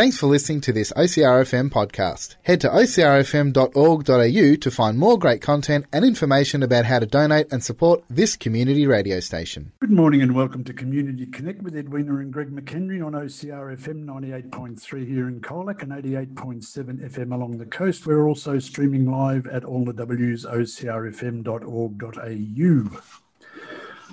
[0.00, 2.36] Thanks for listening to this OCRFM podcast.
[2.44, 7.62] Head to ocrfm.org.au to find more great content and information about how to donate and
[7.62, 9.72] support this community radio station.
[9.80, 15.06] Good morning and welcome to Community Connect with Edwina and Greg McHenry on OCRFM 98.3
[15.06, 18.06] here in Colac and 88.7 FM along the coast.
[18.06, 21.42] We're also streaming live at all the W's ocrfm.org.au.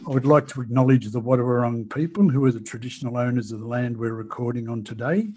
[0.06, 3.68] I would like to acknowledge the Wadawurrung people who are the traditional owners of the
[3.68, 5.30] land we're recording on today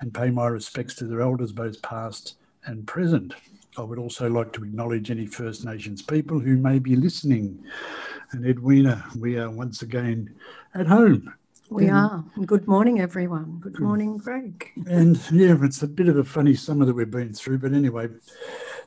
[0.00, 3.34] and pay my respects to their elders, both past and present.
[3.78, 7.62] I would also like to acknowledge any First Nations people who may be listening.
[8.32, 10.34] And Edwina, we are once again
[10.74, 11.32] at home.
[11.68, 12.24] We are.
[12.46, 13.58] Good morning, everyone.
[13.60, 13.84] Good hmm.
[13.84, 14.70] morning, Greg.
[14.86, 18.08] And yeah, it's a bit of a funny summer that we've been through, but anyway,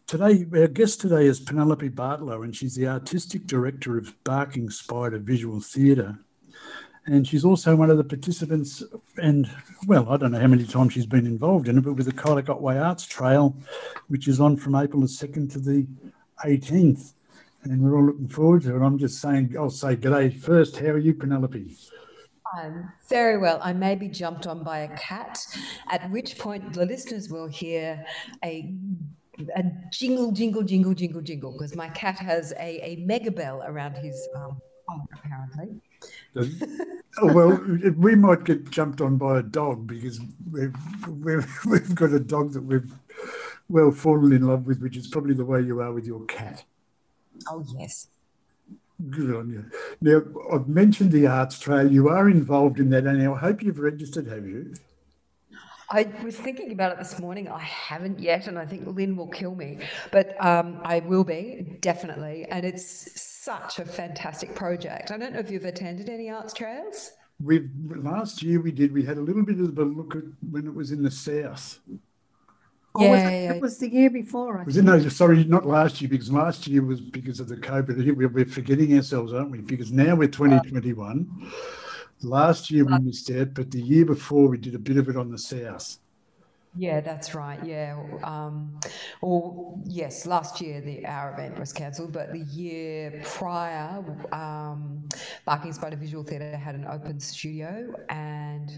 [0.09, 5.20] Today, our guest today is Penelope Bartlau, and she's the artistic director of Barking Spider
[5.20, 6.18] Visual Theatre.
[7.09, 8.84] And she's also one of the participants,
[9.17, 9.50] and
[9.88, 12.13] well, I don't know how many times she's been involved in it, but with the
[12.13, 13.58] Colac Otway Arts Trail,
[14.09, 15.88] which is on from April the 2nd to the
[16.45, 17.14] 18th.
[17.64, 18.86] And we're all looking forward to it.
[18.86, 20.78] I'm just saying, I'll say g'day first.
[20.78, 21.75] How are you, Penelope?
[22.56, 23.59] I'm very well.
[23.64, 25.44] I may be jumped on by a cat,
[25.89, 28.06] at which point the listeners will hear
[28.45, 28.72] a
[29.56, 33.95] a jingle, jingle, jingle, jingle, jingle, because my cat has a, a mega bell around
[33.95, 34.62] his um,
[35.14, 35.81] apparently.
[36.36, 36.48] Oh,
[37.34, 37.62] well,
[37.98, 40.20] we might get jumped on by a dog because
[40.52, 40.75] we've,
[41.08, 42.92] we've, we've got a dog that we've
[43.67, 46.64] well fallen in love with, which is probably the way you are with your cat.
[47.50, 48.08] Oh, yes.
[49.09, 49.66] Good on you.
[50.02, 51.90] Now, I've mentioned the arts trail.
[51.90, 54.73] You are involved in that, and I hope you've registered, have you?
[55.92, 57.48] I was thinking about it this morning.
[57.48, 59.80] I haven't yet, and I think Lynn will kill me,
[60.12, 62.46] but um, I will be definitely.
[62.50, 65.09] And it's such a fantastic project.
[65.12, 67.12] I don't know if you've attended any arts trails.
[67.42, 68.94] We've last year we did.
[68.94, 71.80] We had a little bit of a look at when it was in the south.
[72.96, 73.53] Oh, yeah, was it, yeah.
[73.53, 74.59] it, was the year before.
[74.59, 77.56] I was it, no, sorry, not last year because last year was because of the
[77.56, 78.34] COVID.
[78.34, 79.59] We're forgetting ourselves, aren't we?
[79.59, 81.52] Because now we're 2021.
[82.22, 85.16] Last year we missed out, but the year before we did a bit of it
[85.16, 86.00] on the south.
[86.75, 87.59] Yeah, that's right.
[87.66, 87.97] Yeah.
[88.24, 88.80] Um,
[89.22, 95.09] well, yes, last year the our event was cancelled, but the year prior, um,
[95.46, 98.72] Barking Spider Visual Theatre had an open studio and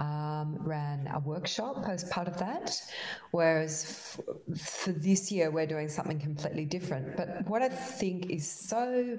[0.00, 2.82] um, ran a workshop as part of that.
[3.30, 7.16] Whereas f- for this year, we're doing something completely different.
[7.16, 9.16] But what I think is so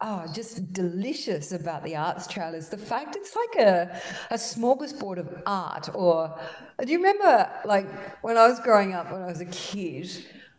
[0.00, 4.00] oh, just delicious about the arts trail is the fact it's like a,
[4.30, 5.88] a smorgasbord of art.
[5.94, 6.38] Or
[6.84, 7.88] do you remember, like,
[8.22, 10.10] when I was growing up, when I was a kid,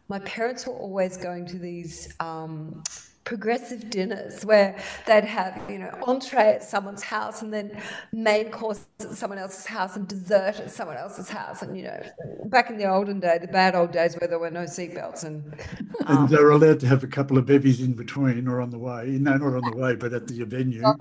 [0.07, 2.13] my parents were always going to these.
[2.19, 2.83] Um,
[3.23, 7.79] progressive dinners where they'd have, you know, entree at someone's house and then
[8.11, 11.61] main course at someone else's house and dessert at someone else's house.
[11.61, 12.01] And, you know,
[12.45, 15.53] back in the olden day, the bad old days where there were no seatbelts and.
[16.05, 18.79] Um, and they're allowed to have a couple of bevies in between or on the
[18.79, 19.17] way.
[19.19, 20.83] No, not on the way, but at the venue.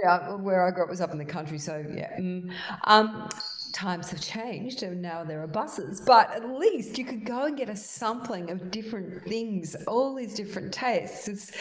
[0.00, 2.16] Yeah, where I grew up was up in the country, so yeah.
[2.20, 2.52] Mm.
[2.84, 3.28] Um,
[3.72, 7.56] times have changed and now there are buses, but at least you could go and
[7.56, 11.28] get a sampling of different things, all these different tastes.
[11.28, 11.52] It's,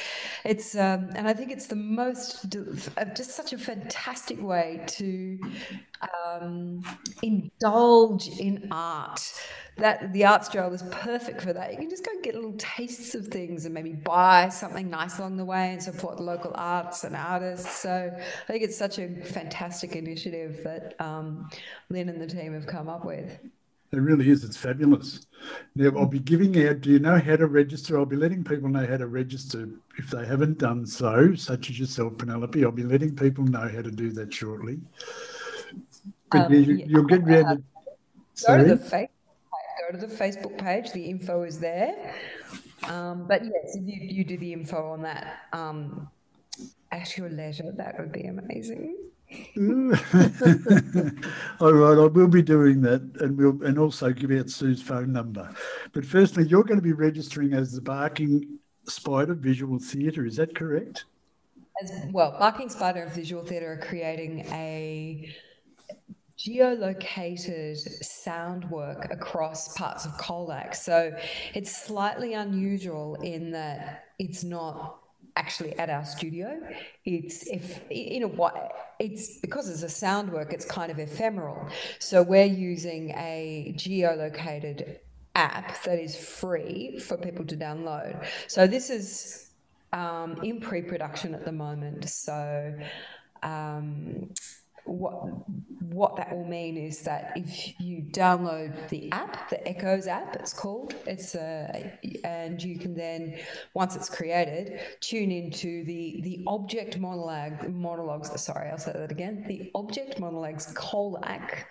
[0.43, 5.39] it's, um, and I think it's the most, just such a fantastic way to
[6.25, 6.83] um,
[7.21, 9.21] indulge in art
[9.77, 11.71] that the arts trail is perfect for that.
[11.71, 15.37] You can just go get little tastes of things and maybe buy something nice along
[15.37, 17.71] the way and support the local arts and artists.
[17.71, 21.49] So I think it's such a fantastic initiative that um,
[21.89, 23.39] Lynn and the team have come up with.
[23.91, 24.43] It really is.
[24.43, 25.27] It's fabulous.
[25.75, 27.97] Now, I'll be giving out, do you know how to register?
[27.97, 31.79] I'll be letting people know how to register if they haven't done so, such as
[31.79, 32.65] yourself, Penelope.
[32.65, 34.79] I'll be letting people know how to do that shortly.
[36.31, 37.63] But um, you, will get round
[38.35, 39.07] to, go to the
[39.91, 40.91] go to the Facebook page.
[40.91, 42.15] The info is there.
[42.83, 46.09] Um, but yes, if you, you do the info on that um,
[46.91, 48.95] at your leisure, that would be amazing.
[51.59, 55.11] All right, I will be doing that, and we'll and also give out Sue's phone
[55.11, 55.53] number.
[55.91, 60.25] But firstly, you're going to be registering as the Barking Spider Visual Theatre.
[60.25, 61.05] Is that correct?
[61.81, 65.29] As well, Barking Spider and Visual Theatre are creating a
[66.47, 70.75] geolocated sound work across parts of Colac.
[70.75, 71.15] So
[71.53, 74.99] it's slightly unusual in that it's not
[75.35, 76.59] actually at our studio.
[77.05, 81.69] It's if you know what it's because it's a sound work, it's kind of ephemeral.
[81.99, 84.97] So we're using a geolocated
[85.35, 88.25] app that is free for people to download.
[88.47, 89.51] So this is
[89.93, 92.09] um, in pre-production at the moment.
[92.09, 92.73] So
[93.43, 94.31] um,
[94.87, 95.23] what
[95.79, 100.53] what that will mean is that if you download the app, the Echoes app, it's
[100.53, 103.37] called, it's a, and you can then
[103.73, 108.29] once it's created, tune into the the object monologue monologues.
[108.41, 109.45] Sorry, I'll say that again.
[109.47, 111.65] The object monologues Colac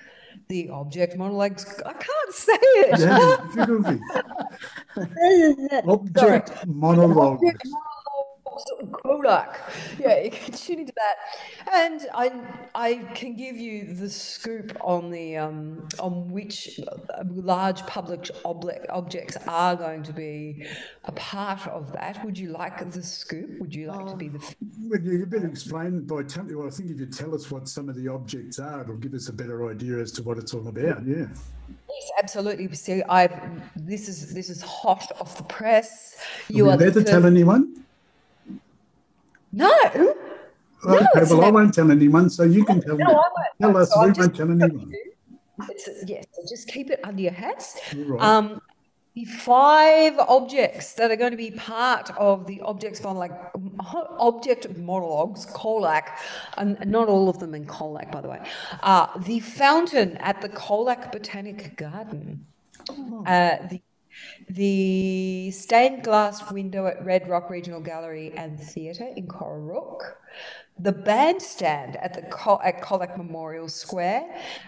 [0.49, 1.67] the object monologues.
[1.85, 3.01] I can't say it.
[3.01, 3.37] Yeah,
[5.89, 7.43] object monologue.
[7.43, 7.67] Object
[8.93, 9.59] Kodak.
[9.99, 11.17] Yeah, you can tune into that,
[11.73, 12.33] and I
[12.75, 16.81] I can give you the scoop on the um, on which
[17.25, 20.67] large public ob- objects are going to be
[21.05, 22.25] a part of that.
[22.25, 23.61] Would you like the scoop?
[23.61, 24.39] Would you like to be the?
[24.81, 26.57] Well, you better explain by telling.
[26.57, 29.15] Well, I think if you tell us what some of the objects are, it'll give
[29.15, 31.07] us a better idea as to what it's all about.
[31.07, 31.27] Yeah.
[31.69, 32.73] Yes, absolutely.
[32.75, 33.35] See, I've
[33.75, 36.21] this is this is hot off the press.
[36.49, 37.86] You are, are allowed to tell anyone.
[39.57, 39.73] No.
[40.85, 43.15] Well, no, okay, well, I won't tell anyone, so you can tell no, me.
[43.61, 44.93] Tell us, so we won't tell anyone.
[45.71, 47.81] It's, yes, so just keep it under your hats.
[47.95, 48.21] Right.
[48.21, 48.61] Um,
[49.15, 53.33] the five objects that are going to be part of the objects monologue,
[54.19, 56.09] object monologues, Colac,
[56.59, 58.43] and not all of them in Colac, by the way.
[58.83, 62.45] Uh, the fountain at the Colac Botanic Garden,
[62.91, 63.25] oh.
[63.25, 63.81] uh, the
[64.49, 70.15] the stained glass window at Red Rock Regional Gallery and Theatre in Cororooke,
[70.79, 74.25] the bandstand at the Col- at Colac Memorial Square,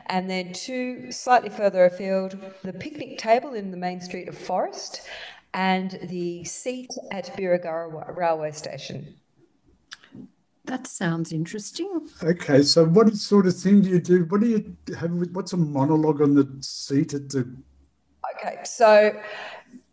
[0.06, 5.02] and then two slightly further afield, the picnic table in the main street of Forrest,
[5.54, 9.16] and the seat at Birregurra Railway Station.
[10.64, 12.08] That sounds interesting.
[12.22, 14.24] Okay, so what sort of thing do you do?
[14.26, 15.10] What do you have?
[15.32, 17.50] What's a monologue on the seat at the
[18.40, 19.20] Okay, so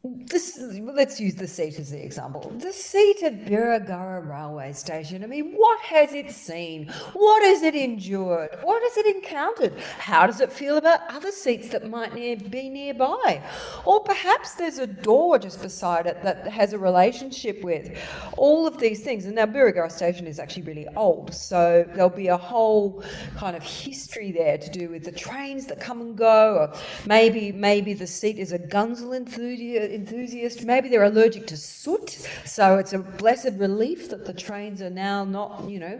[0.05, 2.51] this, let's use the seat as the example.
[2.57, 5.23] The seat at Birregurra railway station.
[5.23, 6.87] I mean, what has it seen?
[7.13, 8.49] What has it endured?
[8.61, 9.73] What has it encountered?
[9.97, 13.41] How does it feel about other seats that might near, be nearby?
[13.85, 17.97] Or perhaps there's a door just beside it that has a relationship with
[18.37, 19.25] all of these things.
[19.25, 23.03] And now Birregurra station is actually really old, so there'll be a whole
[23.37, 26.73] kind of history there to do with the trains that come and go, or
[27.05, 30.63] maybe maybe the seat is a Gunsel enthusiast enthusiast.
[30.63, 32.11] Maybe they're allergic to soot,
[32.45, 35.99] so it's a blessed relief that the trains are now not, you know,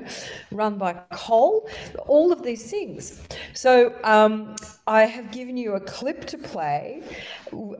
[0.51, 1.67] run by coal.
[2.07, 3.21] All of these things.
[3.53, 4.55] So um,
[4.87, 7.01] I have given you a clip to play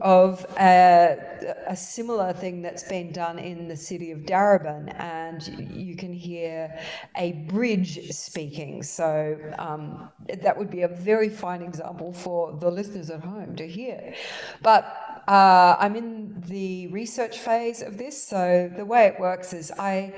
[0.00, 5.96] of a, a, similar thing that's been done in the city of Darebin, and you
[5.96, 6.76] can hear
[7.16, 8.82] a bridge speaking.
[8.82, 10.10] So um,
[10.42, 14.14] that would be a very fine example for the listeners at home to hear.
[14.62, 18.22] But uh, I'm in the research phase of this.
[18.22, 20.14] So the way it works is I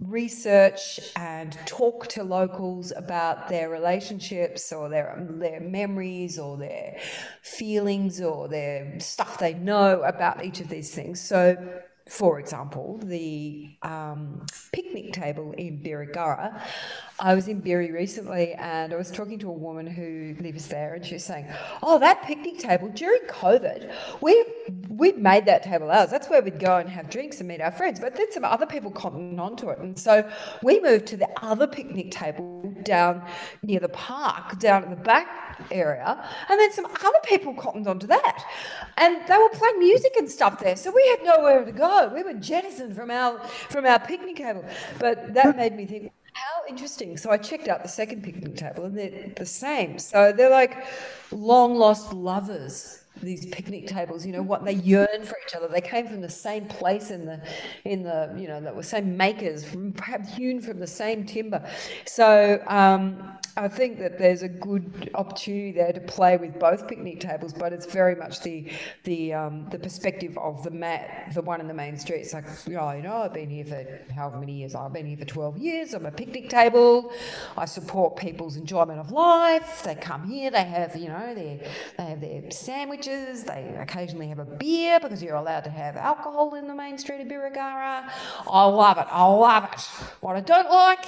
[0.00, 6.98] research and talk to locals about their relationships or their their memories or their
[7.42, 11.20] feelings or their stuff they know about each of these things.
[11.20, 11.56] So
[12.08, 16.60] for example, the um, picnic table in Birregurra.
[17.18, 20.94] I was in Birri recently and I was talking to a woman who lives there
[20.94, 21.46] and she was saying,
[21.82, 23.90] Oh, that picnic table during COVID,
[24.20, 24.44] we
[24.88, 26.10] we made that table ours.
[26.10, 28.00] That's where we'd go and have drinks and meet our friends.
[28.00, 29.78] But then some other people cottoned onto it.
[29.78, 30.28] And so
[30.62, 33.26] we moved to the other picnic table down
[33.62, 36.28] near the park, down at the back area.
[36.48, 38.44] And then some other people cottoned onto that.
[38.96, 40.76] And they were playing music and stuff there.
[40.76, 42.10] So we had nowhere to go.
[42.14, 44.64] We were jettisoned from our from our picnic table.
[44.98, 47.16] But that made me think, how interesting.
[47.16, 49.98] So I checked out the second picnic table and they're the same.
[49.98, 50.86] So they're like
[51.30, 55.68] long lost lovers these picnic tables, you know, what they yearn for each other.
[55.68, 57.40] They came from the same place in the,
[57.84, 61.64] in the, you know, that were same makers, from, perhaps hewn from the same timber.
[62.06, 67.20] So um, I think that there's a good opportunity there to play with both picnic
[67.20, 68.68] tables, but it's very much the
[69.04, 72.22] the um, the perspective of the mat, the one in the main street.
[72.22, 74.74] It's like, oh, you know, I've been here for however many years.
[74.74, 75.94] I've been here for 12 years.
[75.94, 77.12] I'm a picnic table.
[77.56, 79.84] I support people's enjoyment of life.
[79.84, 80.50] They come here.
[80.50, 81.60] They have, you know, they
[81.96, 83.44] they have their sandwiches.
[83.44, 87.20] They occasionally have a beer because you're allowed to have alcohol in the main street
[87.20, 88.10] of Birregurra.
[88.50, 89.06] I love it.
[89.10, 89.80] I love it.
[90.20, 91.04] What I don't like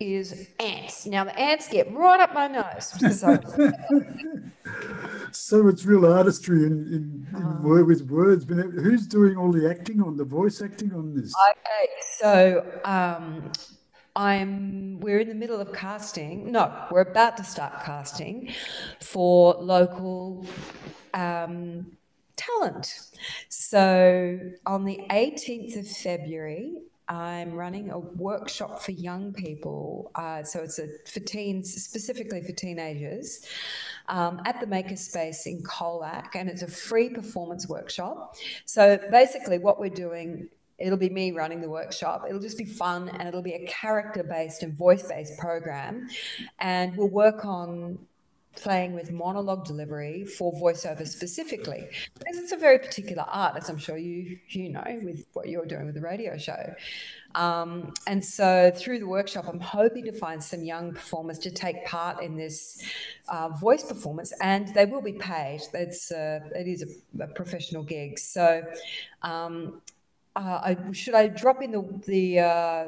[0.00, 1.06] is ants.
[1.06, 2.92] Now the ants get right up my nose.
[3.16, 3.38] So,
[5.32, 8.44] so it's real artistry in, in, in um, word with words.
[8.44, 11.32] But who's doing all the acting on the voice acting on this?
[11.50, 11.88] Okay,
[12.18, 13.52] so um,
[14.16, 16.50] I'm we're in the middle of casting.
[16.52, 18.52] No, we're about to start casting
[19.00, 20.46] for local
[21.14, 21.96] um,
[22.36, 22.92] talent.
[23.48, 30.10] So on the 18th of February I'm running a workshop for young people.
[30.14, 33.44] Uh, so it's a, for teens, specifically for teenagers,
[34.08, 38.34] um, at the Makerspace in Colac, and it's a free performance workshop.
[38.64, 40.48] So basically, what we're doing.
[40.78, 42.26] It'll be me running the workshop.
[42.28, 46.06] It'll just be fun and it'll be a character based and voice based program.
[46.58, 47.98] And we'll work on
[48.56, 51.88] playing with monologue delivery for voiceover specifically.
[52.18, 55.66] Because it's a very particular art as i'm sure you you know with what you're
[55.66, 56.74] doing with the radio show.
[57.34, 61.84] Um, and so through the workshop i'm hoping to find some young performers to take
[61.84, 62.82] part in this
[63.28, 65.60] uh, voice performance and they will be paid.
[65.74, 68.18] It's uh, it is a, a, professional gig.
[68.18, 68.62] So
[69.22, 69.82] um,
[70.36, 72.84] uh, I, should i drop in the the uh,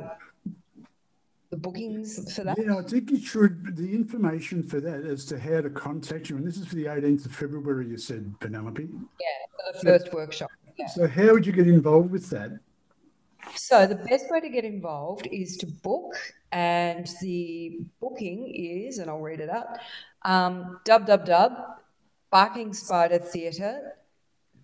[1.50, 2.58] the bookings for that?
[2.58, 3.76] Yeah, I think you should.
[3.76, 6.86] The information for that as to how to contact you, and this is for the
[6.86, 8.82] 18th of February, you said, Penelope.
[8.82, 10.50] Yeah, for the first so, workshop.
[10.78, 10.86] Yeah.
[10.86, 12.58] So, how would you get involved with that?
[13.54, 16.14] So, the best way to get involved is to book,
[16.52, 19.78] and the booking is, and I'll read it out
[20.22, 21.74] um, www.
[22.30, 23.94] Barking Spider Theatre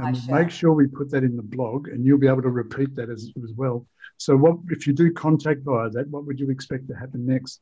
[0.00, 2.94] And make sure we put that in the blog and you'll be able to repeat
[2.94, 3.84] that as, as well.
[4.16, 7.60] So what if you do contact via that, what would you expect to happen next?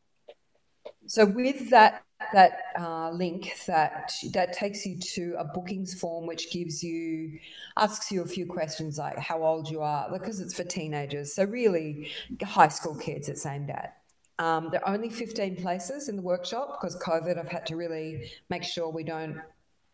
[1.07, 2.03] So with that
[2.33, 7.39] that uh, link that that takes you to a bookings form which gives you
[7.77, 11.35] asks you a few questions like how old you are because it's for teenagers.
[11.35, 12.11] So really
[12.43, 13.99] high school kids it's aimed at.
[14.39, 18.31] Um, there are only 15 places in the workshop because covid i've had to really
[18.51, 19.41] make sure we don't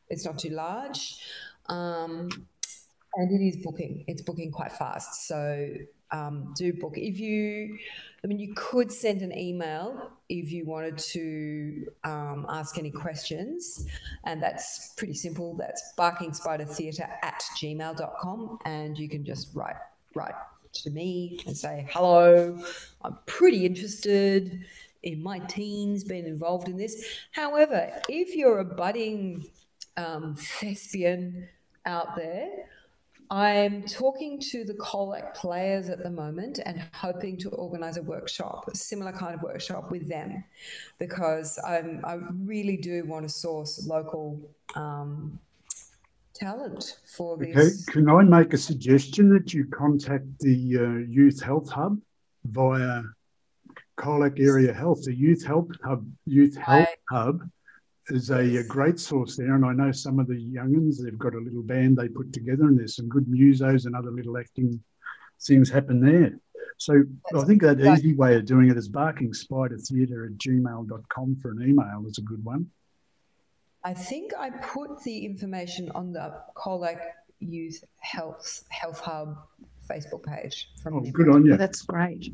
[0.09, 1.17] it's not too large.
[1.69, 2.29] Um,
[3.15, 5.27] and it is booking it's booking quite fast.
[5.27, 5.69] So
[6.13, 7.79] um, do book if you
[8.25, 13.85] I mean, you could send an email if you wanted to um, ask any questions,
[14.25, 15.57] and that's pretty simple.
[15.57, 19.75] That's barkingspidertheatre at gmail.com, and you can just write
[20.15, 20.35] write
[20.73, 22.59] to me and say, hello,
[23.03, 24.65] I'm pretty interested
[25.03, 27.05] in my teens being involved in this.
[27.33, 29.47] However, if you're a budding
[29.97, 31.49] um, thespian
[31.87, 32.49] out there,
[33.33, 38.69] I'm talking to the Colac players at the moment and hoping to organise a workshop,
[38.71, 40.45] a similar kind of workshop with them,
[40.99, 44.39] because I'm, I really do want to source local
[44.75, 45.39] um,
[46.35, 47.89] talent for this.
[47.89, 47.93] Okay.
[47.93, 51.99] Can I make a suggestion that you contact the uh, Youth Health Hub
[52.45, 53.01] via
[53.97, 57.49] Colac Area Health, the Youth Health Hub, Youth Health I, Hub
[58.09, 59.55] is a, a, great source there.
[59.55, 62.65] And I know some of the youngins, they've got a little band they put together,
[62.65, 64.83] and there's some good musos and other little acting
[65.41, 66.39] things happen there.
[66.79, 67.05] So
[67.37, 71.51] I think that easy way of doing it is barking spider theatre at gmail.com for
[71.53, 72.71] an email is a good one.
[73.85, 77.01] I think I put the information on the Colac
[77.41, 79.37] Youth Health Health Hub
[79.89, 80.71] Facebook page.
[80.83, 81.57] From oh, good on you.
[81.57, 82.33] That's great.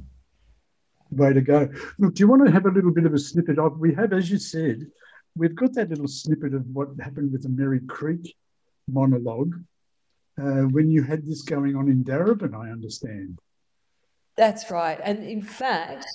[1.11, 1.69] Way to go.
[1.99, 3.79] Look, do you want to have a little bit of a snippet of?
[3.79, 4.87] We have, as you said,
[5.37, 8.37] we've got that little snippet of what happened with the Merri Creek
[8.89, 9.55] monologue
[10.39, 13.39] uh, when you had this going on in Darebin, I understand.
[14.37, 15.01] That's right.
[15.03, 16.07] And in fact,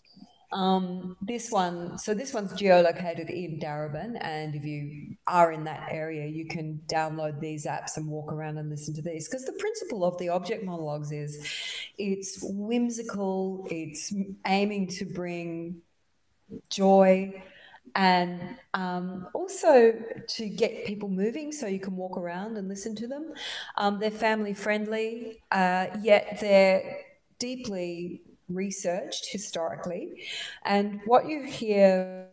[0.53, 5.89] um, this one, so this one's geolocated in Darebin, and if you are in that
[5.91, 9.27] area, you can download these apps and walk around and listen to these.
[9.27, 11.45] Because the principle of the object monologues is
[11.97, 14.13] it's whimsical, it's
[14.45, 15.81] aiming to bring
[16.69, 17.43] joy,
[17.95, 18.41] and
[18.73, 19.93] um, also
[20.27, 23.33] to get people moving so you can walk around and listen to them.
[23.77, 27.01] Um, they're family friendly, uh, yet they're
[27.39, 30.23] deeply researched historically.
[30.65, 32.29] And what you hear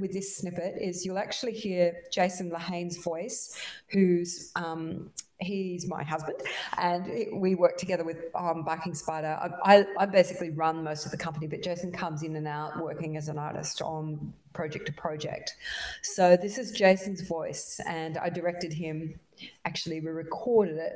[0.00, 3.56] with this snippet is you'll actually hear Jason Lahane's voice,
[3.88, 5.10] who's um,
[5.42, 6.38] he's my husband,
[6.78, 9.38] and we work together with um, Barking Spider.
[9.40, 12.82] I, I, I, basically run most of the company, but Jason comes in and out
[12.82, 15.56] working as an artist on project to project.
[16.02, 19.18] So this is Jason's voice, and I directed him.
[19.64, 20.92] Actually, we recorded it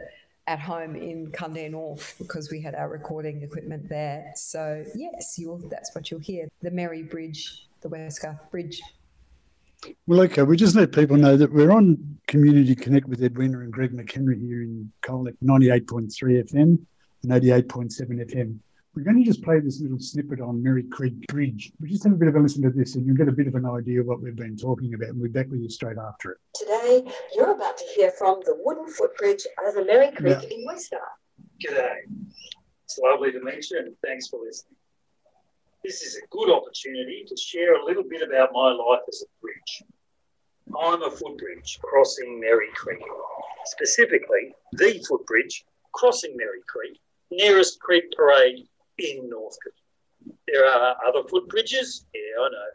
[0.46, 4.32] at home in Cundare North because we had our recording equipment there.
[4.36, 6.48] So yes, you'll that's what you'll hear.
[6.62, 8.80] The Merri Bridge the Westgarth Bridge.
[10.06, 13.72] Well, okay, we just let people know that we're on Community Connect with Edwina and
[13.72, 16.10] Greg McHenry here in Colac, 98.3
[16.50, 16.78] FM
[17.22, 18.58] and 88.7 FM.
[18.94, 21.72] we're going to just play this little snippet on Merri Creek Bridge.
[21.80, 23.46] We just have a bit of a listen to this and you'll get a bit
[23.46, 25.10] of an idea of what we've been talking about.
[25.10, 26.38] And we'll be back with you straight after it.
[26.54, 27.04] Today,
[27.34, 30.56] you're about to hear from the wooden footbridge over Merri Creek yeah.
[30.56, 31.18] in Westgarth.
[31.62, 31.96] G'day.
[32.84, 34.76] It's lovely to meet you and thanks for listening.
[35.86, 39.30] This is a good opportunity to share a little bit about my life as a
[39.40, 39.84] bridge.
[40.76, 43.04] I'm a footbridge crossing Merri Creek,
[43.66, 46.98] specifically the footbridge crossing Merri Creek,
[47.30, 48.66] nearest Creek Parade
[48.98, 49.78] in Northcote.
[50.48, 52.70] There are other footbridges, yeah, I know.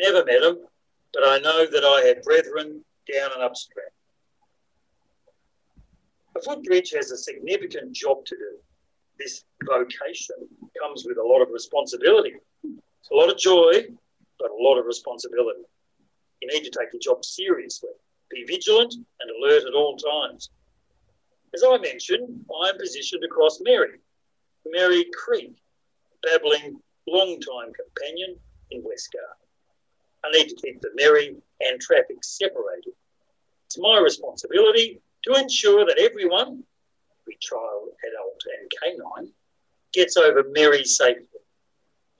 [0.00, 0.66] Never met them,
[1.12, 2.82] but I know that I have brethren
[3.12, 3.84] down and upstream.
[6.34, 8.58] A footbridge has a significant job to do.
[9.18, 10.36] This vocation
[10.80, 12.34] comes with a lot of responsibility.
[12.64, 13.72] It's a lot of joy,
[14.38, 15.62] but a lot of responsibility.
[16.42, 17.90] You need to take your job seriously,
[18.30, 20.50] be vigilant and alert at all times.
[21.54, 23.98] As I mentioned, I'm positioned across Merri,
[24.66, 25.54] Merri Creek,
[26.22, 28.36] babbling long-time companion
[28.70, 29.40] in Westgarth.
[30.24, 32.92] I need to keep the Merri and traffic separated.
[33.66, 36.64] It's my responsibility to ensure that everyone,
[37.26, 39.32] every child, adult, and canine,
[39.92, 41.26] gets over Merri safely.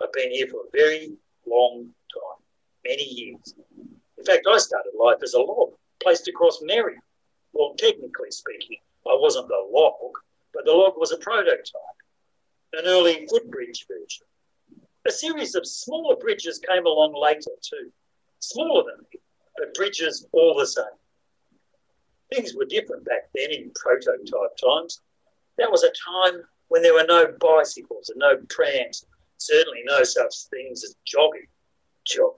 [0.02, 1.12] I've been here for a very
[1.46, 2.44] long time,
[2.84, 3.54] many years.
[4.18, 5.72] In fact, I started life as a log
[6.02, 6.96] placed across Merri.
[7.52, 10.12] Well, technically speaking, I wasn't the log,
[10.52, 11.62] but the log was a prototype,
[12.72, 14.26] an early footbridge version.
[15.06, 17.90] A series of smaller bridges came along later too,
[18.40, 19.20] smaller than me,
[19.56, 20.84] but bridges all the same.
[22.34, 25.00] Things were different back then in prototype times.
[25.58, 29.06] That was a time when there were no bicycles and no prams,
[29.38, 31.46] certainly no such things as jogging.
[32.06, 32.34] Jog.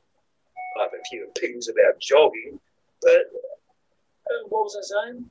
[0.78, 2.59] I have a few opinions about jogging,
[3.02, 5.30] but uh, what was I saying?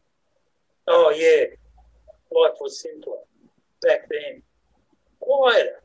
[0.88, 1.46] Oh, yeah,
[2.32, 3.18] life was simpler
[3.82, 4.42] back then,
[5.20, 5.82] quieter.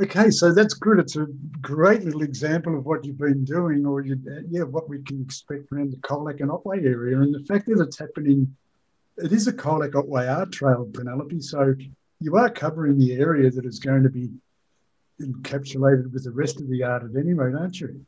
[0.00, 0.98] Okay, so that's good.
[0.98, 1.28] It's a
[1.60, 4.18] great little example of what you've been doing, or you,
[4.50, 7.20] yeah, what we can expect around the Colac and Otway area.
[7.20, 8.56] And the fact that it's happening,
[9.18, 11.40] it is a Colac Otway art trail, Penelope.
[11.42, 11.74] So
[12.18, 14.30] you are covering the area that is going to be
[15.22, 18.04] encapsulated with the rest of the art at any rate, aren't you?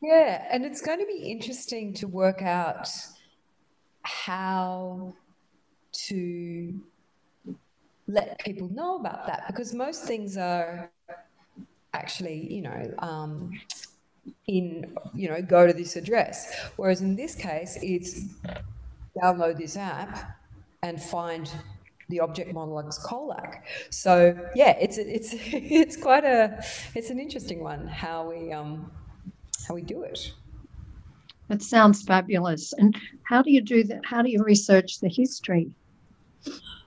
[0.00, 2.88] Yeah, and it's going to be interesting to work out
[4.02, 5.14] how
[5.92, 6.80] to
[8.08, 10.90] let people know about that because most things are
[11.92, 13.52] actually, you know, um,
[14.46, 16.54] in, you know, go to this address.
[16.76, 18.24] Whereas in this case, it's
[19.20, 20.38] download this app
[20.82, 21.50] and find
[22.08, 23.62] the object monologues Colac.
[23.90, 26.62] So yeah, it's it's it's quite a
[26.94, 28.90] it's an interesting one how we um
[29.66, 30.32] how we do it.
[31.48, 32.72] That sounds fabulous.
[32.72, 34.04] And how do you do that?
[34.04, 35.70] How do you research the history?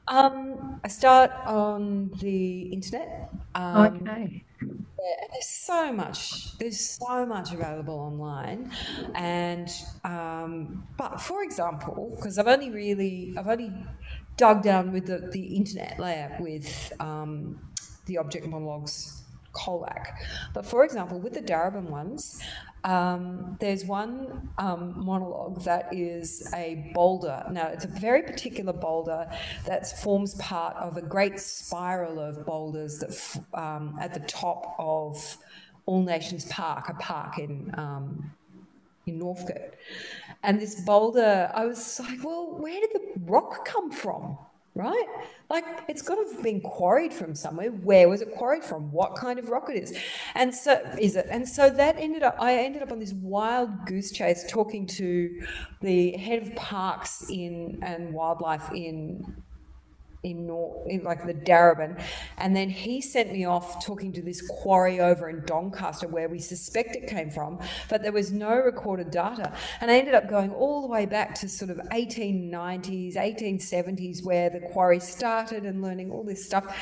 [0.09, 3.29] Um, I start on the internet.
[3.53, 4.43] Um, okay.
[4.61, 6.57] Yeah, there's so much.
[6.57, 8.71] There's so much available online,
[9.15, 9.69] and
[10.03, 13.71] um, but for example, because I've only really I've only
[14.35, 17.59] dug down with the, the internet layer with um,
[18.07, 19.18] the object monologues
[19.53, 20.07] Colac.
[20.53, 22.41] But for example, with the Darebin ones,
[22.83, 27.43] um, there's one um, monologue that is a boulder.
[27.51, 29.29] Now, it's a very particular boulder
[29.65, 34.75] that forms part of a great spiral of boulders that f- um, at the top
[34.79, 35.37] of
[35.85, 38.31] All Nations Park, a park in um,
[39.05, 39.73] in Northcote.
[40.43, 44.37] And this boulder, I was like, well, where did the rock come from?
[44.79, 45.05] Right?
[45.49, 47.69] Like it's got to have been quarried from somewhere.
[47.69, 48.91] Where was it quarried from?
[48.91, 49.95] What kind of rock it is?
[50.35, 51.27] And so is it?
[51.29, 52.37] And so that ended up.
[52.39, 55.41] I ended up on this wild goose chase talking to
[55.81, 59.43] the head of parks in and wildlife in
[60.23, 62.01] in, North, in like the Darebin.
[62.37, 66.39] and then he sent me off talking to this quarry over in Doncaster where we
[66.39, 69.53] suspect it came from, but there was no recorded data.
[69.79, 74.49] And I ended up going all the way back to sort of 1890s, 1870s, where
[74.49, 76.75] the quarry started, and learning all this stuff.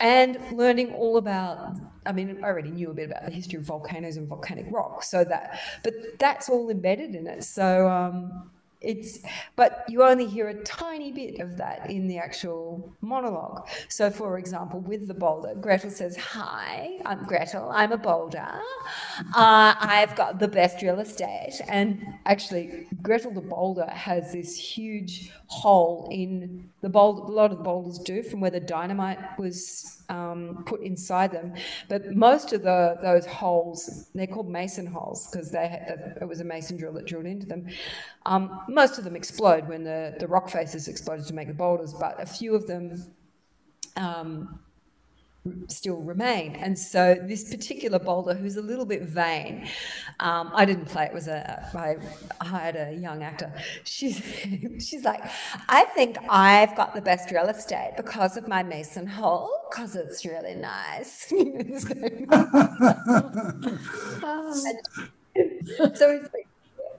[0.00, 3.64] And learning all about, I mean, I already knew a bit about the history of
[3.64, 7.44] volcanoes and volcanic rock, so that, but that's all embedded in it.
[7.44, 8.50] So, um,
[8.82, 9.20] it's
[9.56, 13.68] but you only hear a tiny bit of that in the actual monologue.
[13.88, 18.48] So for example with the boulder gretel says hi i'm gretel i'm a boulder.
[19.34, 21.60] Uh, i've got the best real estate.
[21.68, 27.58] And actually gretel the boulder has this huge hole in the boulder a lot of
[27.58, 31.54] the boulders do from where the dynamite was um, put inside them.
[31.88, 36.40] But most of the those holes, they're called mason holes because they had, it was
[36.40, 37.68] a mason drill that drilled into them.
[38.26, 41.92] Um, most of them explode when the, the rock faces exploded to make the boulders,
[41.92, 43.14] but a few of them
[43.96, 44.60] um,
[45.68, 46.54] still remain.
[46.56, 49.68] And so this particular boulder, who's a little bit vain,
[50.20, 51.06] um, I didn't play.
[51.06, 51.96] It was a I
[52.44, 53.52] hired a young actor.
[53.84, 54.16] She's
[54.78, 55.22] she's like,
[55.68, 60.24] I think I've got the best real estate because of my mason hole because it's
[60.24, 61.26] really nice.
[65.94, 66.46] so it's like,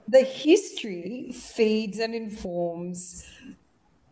[0.07, 3.25] the history feeds and informs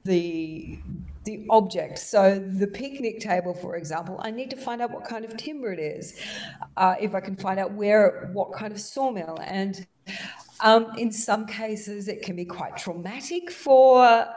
[0.03, 0.79] the
[1.23, 1.99] the object.
[1.99, 5.71] So the picnic table, for example, I need to find out what kind of timber
[5.71, 6.19] it is.
[6.75, 9.85] Uh, if I can find out where, what kind of sawmill, and
[10.61, 14.27] um, in some cases, it can be quite traumatic for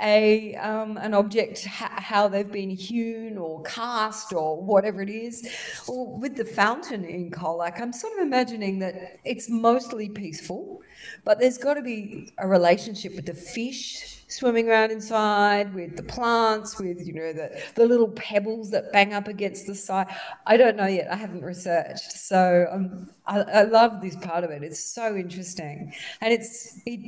[0.00, 5.48] a um, an object how they've been hewn or cast or whatever it is.
[5.88, 10.82] Or with the fountain in Colac, I'm sort of imagining that it's mostly peaceful,
[11.24, 16.02] but there's got to be a relationship with the fish swimming around inside with the
[16.02, 20.08] plants, with you know the the little pebbles that bang up against the side.
[20.46, 21.10] I don't know yet.
[21.10, 24.62] I haven't researched, so um, I, I love this part of it.
[24.62, 27.00] It's so interesting, and it's it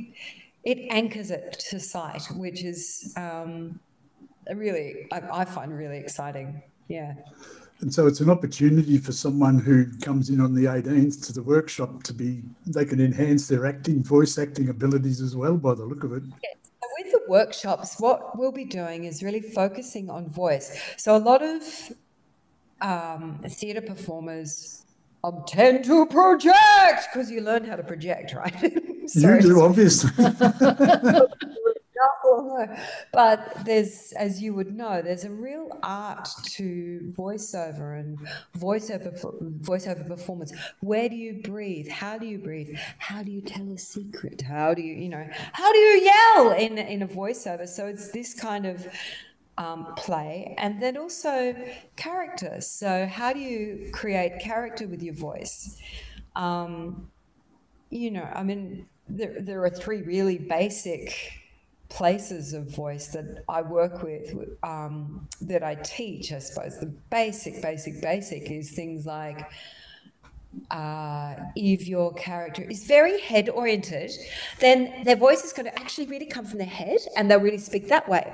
[0.63, 3.79] it anchors it to sight, which is um,
[4.53, 6.61] really I, I find really exciting.
[6.87, 7.13] Yeah.
[7.81, 11.41] And so it's an opportunity for someone who comes in on the 18th to the
[11.41, 15.85] workshop to be, they can enhance their acting, voice acting abilities as well by the
[15.85, 16.23] look of it.
[17.29, 20.79] Yeah with the workshops, what we'll be doing is really focusing on voice.
[20.97, 21.63] So a lot of
[22.81, 24.85] um, theatre performers
[25.23, 28.81] um, tend to project because you learn how to project, right?
[29.07, 30.11] so, you do, obviously.
[33.13, 38.17] but there's, as you would know, there's a real art to voiceover and
[38.57, 39.09] voiceover
[39.61, 40.53] voiceover performance.
[40.81, 41.89] Where do you breathe?
[41.89, 42.75] How do you breathe?
[42.97, 44.41] How do you tell a secret?
[44.41, 47.67] How do you, you know, how do you yell in in a voiceover?
[47.67, 48.87] So it's this kind of
[49.57, 51.55] um, play and then also
[51.95, 52.61] character.
[52.61, 55.77] So how do you create character with your voice?
[56.35, 57.09] Um,
[57.89, 61.38] you know, I mean, there, there are three really basic
[61.89, 66.79] places of voice that I work with, um, that I teach, I suppose.
[66.79, 69.49] The basic, basic, basic is things like
[70.71, 74.11] uh, if your character is very head oriented,
[74.59, 77.57] then their voice is going to actually really come from their head and they'll really
[77.57, 78.33] speak that way.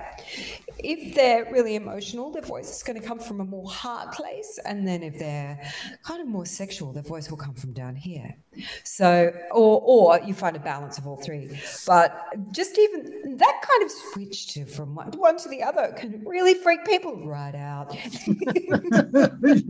[0.79, 4.59] If they're really emotional, their voice is going to come from a more heart place.
[4.65, 5.59] And then if they're
[6.03, 8.35] kind of more sexual, their voice will come from down here.
[8.83, 11.49] So, or, or you find a balance of all three.
[11.85, 12.17] But
[12.51, 16.53] just even that kind of switch to from one, one to the other can really
[16.53, 17.95] freak people right out.
[18.27, 18.35] you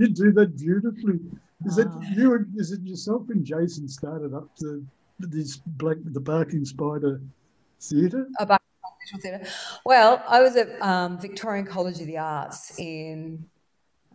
[0.10, 1.19] do that beautifully.
[1.65, 2.45] Is it you?
[2.56, 4.84] Is it yourself and Jason started up the
[5.19, 7.21] this black the Barking Spider
[7.82, 8.28] Theatre?
[8.39, 8.60] A
[9.21, 9.45] Theatre.
[9.86, 13.45] Well, I was at um, Victorian College of the Arts in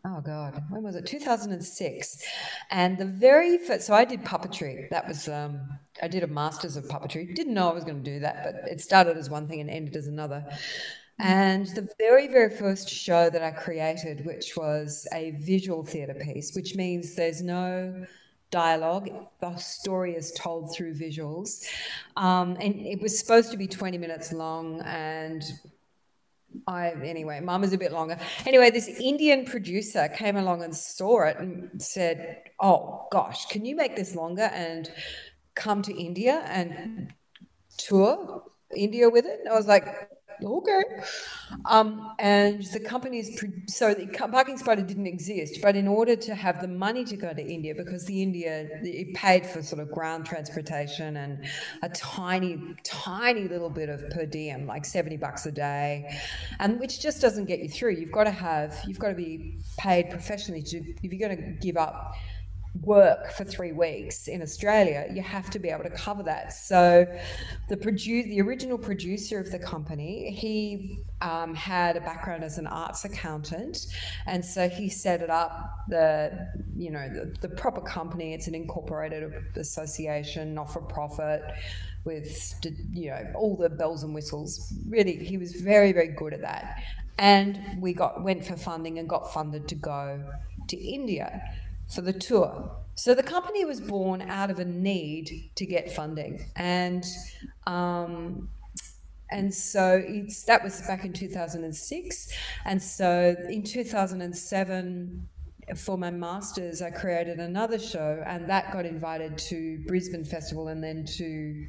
[0.05, 2.25] oh god when was it 2006
[2.71, 5.61] and the very first so i did puppetry that was um,
[6.03, 8.71] i did a master's of puppetry didn't know i was going to do that but
[8.71, 10.45] it started as one thing and ended as another
[11.23, 16.55] and the very, very first show that I created, which was a visual theatre piece,
[16.55, 18.07] which means there's no
[18.51, 19.11] dialogue.
[19.41, 21.65] The story is told through visuals.
[22.17, 24.81] Um, and it was supposed to be 20 minutes long.
[24.83, 25.43] And
[26.67, 28.19] I, anyway, mine was a bit longer.
[28.47, 33.77] Anyway, this Indian producer came along and saw it and said, Oh gosh, can you
[33.77, 34.91] make this longer and
[35.55, 37.13] come to India and
[37.79, 39.41] tour India with it?
[39.41, 39.87] And I was like,
[40.45, 40.83] okay.
[41.65, 46.61] Um, and the companies, so the Barking Spider didn't exist, but in order to have
[46.61, 50.27] the money to go to India, because the India, it paid for sort of ground
[50.27, 51.45] transportation and
[51.83, 56.19] a tiny, tiny little bit of per diem, like 70 bucks a day,
[56.59, 57.93] and which just doesn't get you through.
[57.93, 61.53] You've got to have, you've got to be paid professionally to, if you're going to
[61.61, 62.15] give up
[62.83, 66.53] work for three weeks in Australia, you have to be able to cover that.
[66.53, 67.07] So,
[67.69, 72.67] the produce, the original producer of the company, he um, had a background as an
[72.67, 73.87] arts accountant,
[74.27, 75.85] and so he set it up.
[75.89, 78.35] The you know the, the proper company.
[78.35, 81.43] It's an incorporated association, not for profit.
[82.05, 82.55] With
[82.93, 86.83] you know all the bells and whistles, really, he was very very good at that,
[87.19, 90.25] and we got went for funding and got funded to go
[90.69, 91.43] to India
[91.93, 92.71] for the tour.
[92.95, 97.05] So the company was born out of a need to get funding, and
[97.67, 98.49] um,
[99.31, 102.29] and so it's that was back in 2006,
[102.65, 105.29] and so in 2007
[105.77, 110.83] for my masters, I created another show, and that got invited to Brisbane Festival and
[110.83, 111.67] then to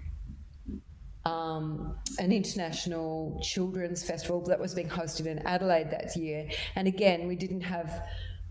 [1.25, 6.49] um, an international children's festival that was being hosted in Adelaide that year.
[6.75, 8.03] And again, we didn't have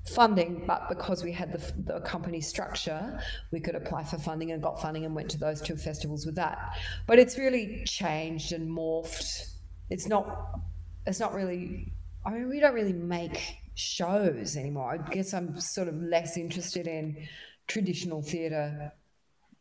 [0.09, 3.21] funding, but because we had the, the company structure,
[3.53, 6.35] we could apply for funding and got funding and went to those two festivals with
[6.37, 6.77] that.
[7.07, 9.55] But it's really changed and morphed.
[9.91, 10.61] It's not.
[11.07, 11.93] It's not really.
[12.25, 14.93] I mean, we don't really make shows anymore.
[14.93, 17.27] I guess I'm sort of less interested in
[17.67, 18.93] traditional theatre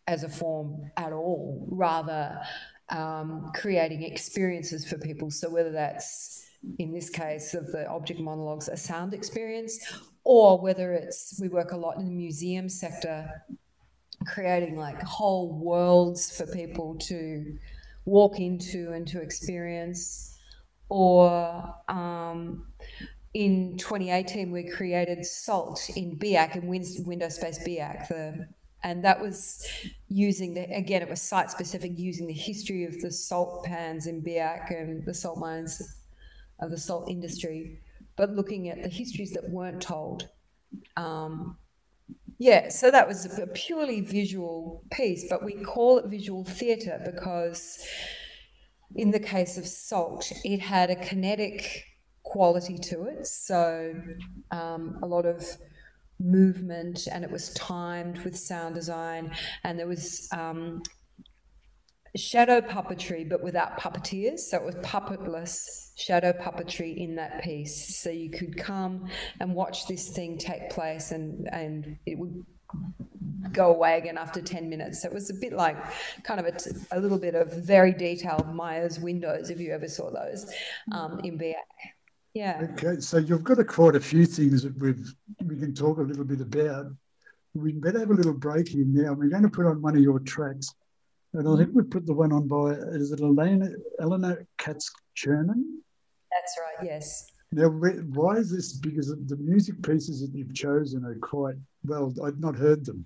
[0.07, 2.41] as a form at all, rather
[2.89, 5.29] um, creating experiences for people.
[5.31, 6.45] So whether that's
[6.77, 9.79] in this case of the object monologues, a sound experience,
[10.29, 13.27] or whether it's we work a lot in the museum sector,
[14.27, 17.57] creating like whole worlds for people to
[18.05, 20.37] walk into and to experience,
[20.87, 22.67] or um,
[23.33, 28.47] in 2018 we created Salt in BIAC in Window Space BIAC, the
[28.83, 29.67] and that was
[30.09, 34.21] using the again it was site specific using the history of the salt pans in
[34.21, 35.81] BIAC and the salt mines
[36.59, 37.81] of the salt industry,
[38.19, 40.27] but looking at the histories that weren't told.
[40.97, 41.57] Um,
[42.37, 47.81] yeah, so that was a purely visual piece, but we call it visual theatre because
[48.93, 51.85] in the case of salt, it had a kinetic
[52.23, 53.25] quality to it.
[53.25, 53.95] So
[54.51, 55.45] um, a lot of
[56.19, 59.31] movement and it was timed with sound design
[59.63, 60.83] and there was um,
[62.15, 68.09] shadow puppetry but without puppeteers so it was puppetless shadow puppetry in that piece so
[68.09, 69.07] you could come
[69.39, 72.45] and watch this thing take place and and it would
[73.51, 75.77] go away again after 10 minutes so it was a bit like
[76.23, 80.11] kind of a, a little bit of very detailed Myers windows if you ever saw
[80.11, 80.51] those
[80.91, 81.53] um, in ba
[82.33, 82.67] yeah.
[82.73, 85.13] Okay, so you've got a, quite a few things that we've
[85.45, 86.85] we can talk a little bit about.
[87.55, 89.13] We better have a little break here now.
[89.13, 90.73] We're going to put on one of your tracks,
[91.33, 95.63] and I think we put the one on by is it Elena Elena Kats Chernin?
[96.31, 96.85] That's right.
[96.85, 97.31] Yes.
[97.51, 98.73] Now, why is this?
[98.73, 102.13] Because the music pieces that you've chosen are quite well.
[102.23, 103.05] I've not heard them.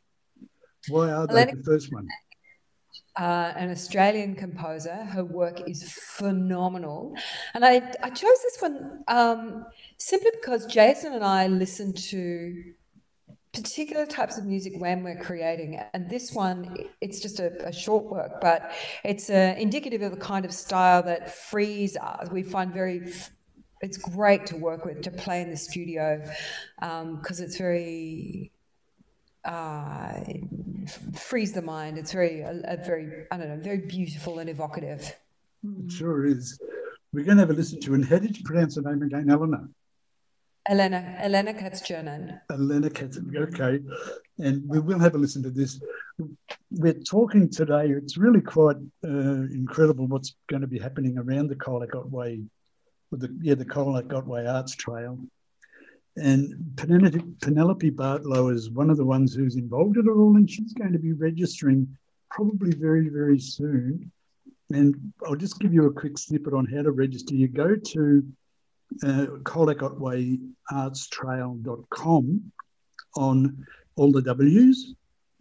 [0.90, 2.08] Why are they Elena, the first one?
[3.18, 4.96] uh, an Australian composer.
[4.96, 7.16] Her work is phenomenal.
[7.54, 9.66] And I, I chose this one um,
[9.98, 12.74] simply because Jason and I listened to
[13.54, 15.80] particular types of music when we're creating.
[15.94, 18.72] And this one, it's just a, a short work, but
[19.04, 22.30] it's uh, indicative of the kind of style that frees us.
[22.32, 23.14] We find very
[23.82, 26.24] it's great to work with to play in the studio
[26.80, 28.50] because um, it's very
[29.44, 30.22] uh,
[31.14, 31.98] frees the mind.
[31.98, 35.14] It's very, a, a, very, I don't know, very beautiful and evocative.
[35.64, 36.60] It sure is.
[37.12, 39.30] We're going to have a listen to, and how did you pronounce the name again,
[39.30, 39.68] Eleanor?
[40.70, 42.40] Elena, Elena Kats-Chernin.
[42.50, 43.80] Elena Kats, okay.
[44.40, 45.82] And we will have a listen to this.
[46.72, 51.56] We're talking today, it's really quite uh, incredible what's going to be happening around the
[51.56, 52.42] Colac Otway,
[53.12, 55.20] with the, yeah, the Colac Otway Arts Trail.
[56.16, 60.50] And Penelope, Penelope Bartlau is one of the ones who's involved in it all, and
[60.50, 61.98] she's going to be registering
[62.32, 64.12] probably very, very soon.
[64.72, 64.96] And
[65.26, 67.36] I'll just give you a quick snippet on how to register.
[67.36, 68.24] You go to
[69.04, 69.28] uh,
[73.16, 74.96] on all the W's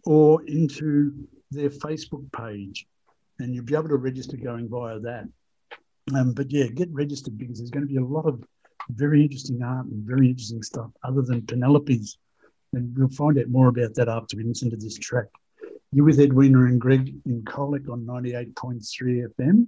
[0.05, 2.85] or into their Facebook page,
[3.39, 5.27] and you'll be able to register going via that.
[6.15, 8.43] Um, but yeah, get registered because there's going to be a lot of
[8.89, 12.17] very interesting art and very interesting stuff other than Penelope's.
[12.73, 15.27] And we'll find out more about that after we listen to this track.
[15.91, 19.67] You're with Edwina and Greg in Colac on 98.3 FM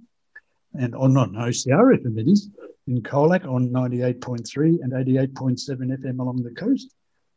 [0.74, 2.50] and on not OCR FM it is,
[2.86, 6.94] in Colac on 98.3 and 88.7 FM along the coast.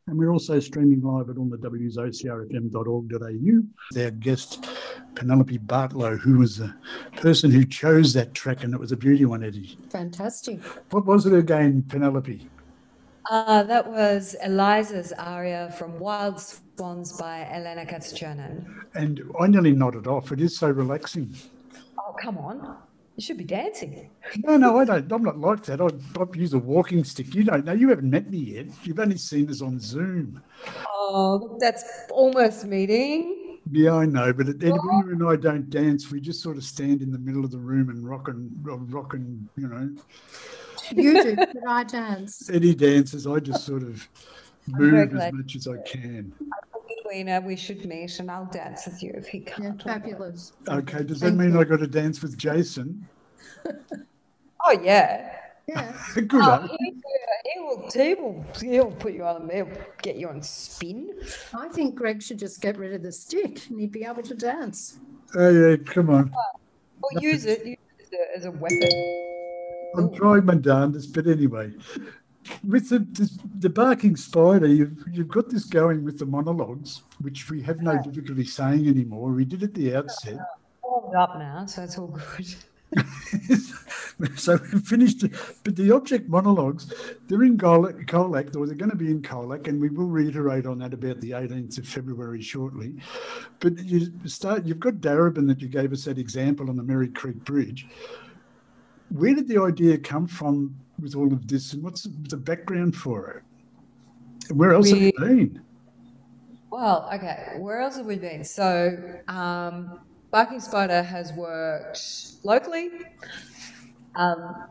[0.08, 3.64] And we're also streaming live at all the wsocrfm.org.au.
[3.92, 4.66] Their guest,
[5.14, 6.74] Penelope Bartlau, who was the
[7.18, 9.78] person who chose that track, and it was a beauty one, Eddie.
[9.92, 10.60] Fantastic.
[10.90, 12.50] What was it again, Penelope?
[13.30, 18.66] Uh, that was Eliza's aria from Wild Swans by Elena Kats-Chernin.
[18.96, 20.32] And I nearly nodded off.
[20.32, 21.36] It is so relaxing.
[22.00, 22.78] Oh, come on.
[23.20, 24.10] You should be dancing.
[24.46, 25.12] No, no, I don't.
[25.12, 25.82] I'm not like that.
[25.82, 27.36] I, I use a walking stick.
[27.36, 27.74] You don't know.
[27.74, 28.68] You haven't met me yet.
[28.84, 30.42] You've only seen us on Zoom.
[30.88, 33.58] Oh, that's almost meeting.
[33.70, 34.32] Yeah, I know.
[34.32, 35.10] But Edwina oh.
[35.10, 36.10] and I don't dance.
[36.10, 39.14] We just sort of stand in the middle of the room and rock and rock
[39.14, 39.90] and you know.
[40.96, 42.50] You do, but I dance.
[42.50, 43.28] Eddie dances.
[43.28, 44.08] I just sort of
[44.66, 46.34] move as much as I can.
[47.10, 49.82] Edwina, we should meet and I'll dance with you if he can't.
[49.86, 50.54] Yeah, fabulous.
[50.68, 51.60] Okay, does that mean you.
[51.60, 53.08] I got to dance with Jason?
[54.66, 55.36] oh yeah.
[55.68, 55.94] Yeah.
[56.16, 56.30] Good.
[56.34, 58.46] Oh, he, uh, he, will, he will.
[58.60, 59.50] He'll put you on.
[59.52, 59.70] He'll
[60.02, 61.12] get you on spin.
[61.54, 64.36] I think Greg should just get rid of the stick, and he'd be able to
[64.36, 65.00] dance.
[65.36, 66.32] Oh yeah, come on.
[66.36, 66.60] Oh,
[67.02, 67.78] or use it, use
[68.12, 68.90] it as a weapon.
[69.98, 71.72] I'm trying my darndest, but anyway,
[72.68, 77.50] with the, the, the barking spider, you've you've got this going with the monologues, which
[77.50, 79.32] we have no difficulty saying anymore.
[79.32, 80.40] We did at the outset.
[80.84, 82.56] Warmed up now, so it's all good.
[84.36, 85.24] so we finished,
[85.64, 86.92] but the object monologues,
[87.28, 90.80] they're in Colac, or they're going to be in Colac, and we will reiterate on
[90.80, 92.96] that about the 18th of February shortly.
[93.60, 97.10] But you start, you've got Darebin that you gave us that example on the Merri
[97.10, 97.88] Creek Bridge.
[99.10, 103.44] Where did the idea come from with all of this, and what's the background for
[104.48, 104.54] it?
[104.54, 105.62] Where else we, have you been?
[106.72, 108.44] Well, okay, where else have we been?
[108.44, 110.00] So, um,
[110.32, 112.00] Barking Spider has worked
[112.44, 112.90] locally,
[114.16, 114.68] um,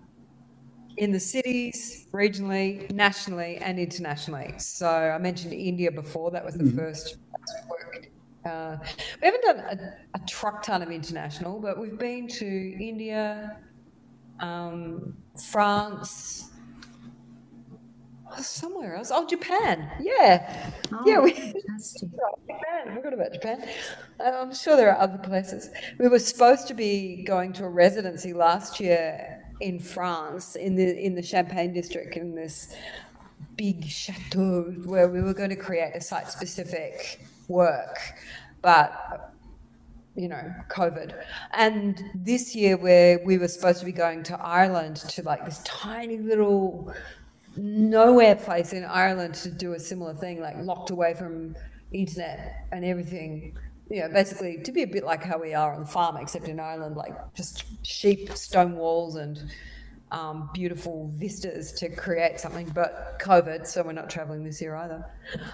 [0.99, 4.55] in the cities, regionally, nationally, and internationally.
[4.59, 6.31] So I mentioned India before.
[6.33, 6.77] That was the mm-hmm.
[6.77, 7.17] first
[7.71, 8.11] work.
[8.45, 8.77] Uh,
[9.21, 13.59] we haven't done a, a, truck ton of international, but we've been to India,
[14.41, 16.51] um, France,
[18.31, 19.11] oh, somewhere else.
[19.13, 19.91] Oh, Japan.
[20.01, 20.71] Yeah.
[20.93, 21.21] Oh, yeah.
[21.21, 22.11] We, fantastic.
[22.49, 22.89] Japan.
[22.89, 23.69] I forgot about Japan.
[24.21, 25.71] Uh, I'm sure there are other places.
[25.99, 31.05] We were supposed to be going to a residency last year in France, in the
[31.05, 32.75] in the Champagne district, in this
[33.57, 37.99] big chateau where we were going to create a site specific work,
[38.63, 39.35] but
[40.19, 41.15] you know, COVID.
[41.53, 45.61] And this year, where we were supposed to be going to Ireland to like this
[45.65, 46.93] tiny little
[47.57, 51.55] nowhere place in Ireland to do a similar thing, like locked away from
[51.93, 53.57] internet and everything.
[53.89, 56.49] You know, basically to be a bit like how we are on the farm, except
[56.49, 59.39] in Ireland, like just sheep, stone walls, and
[60.11, 62.71] um, beautiful vistas to create something.
[62.75, 65.05] But COVID, so we're not traveling this year either.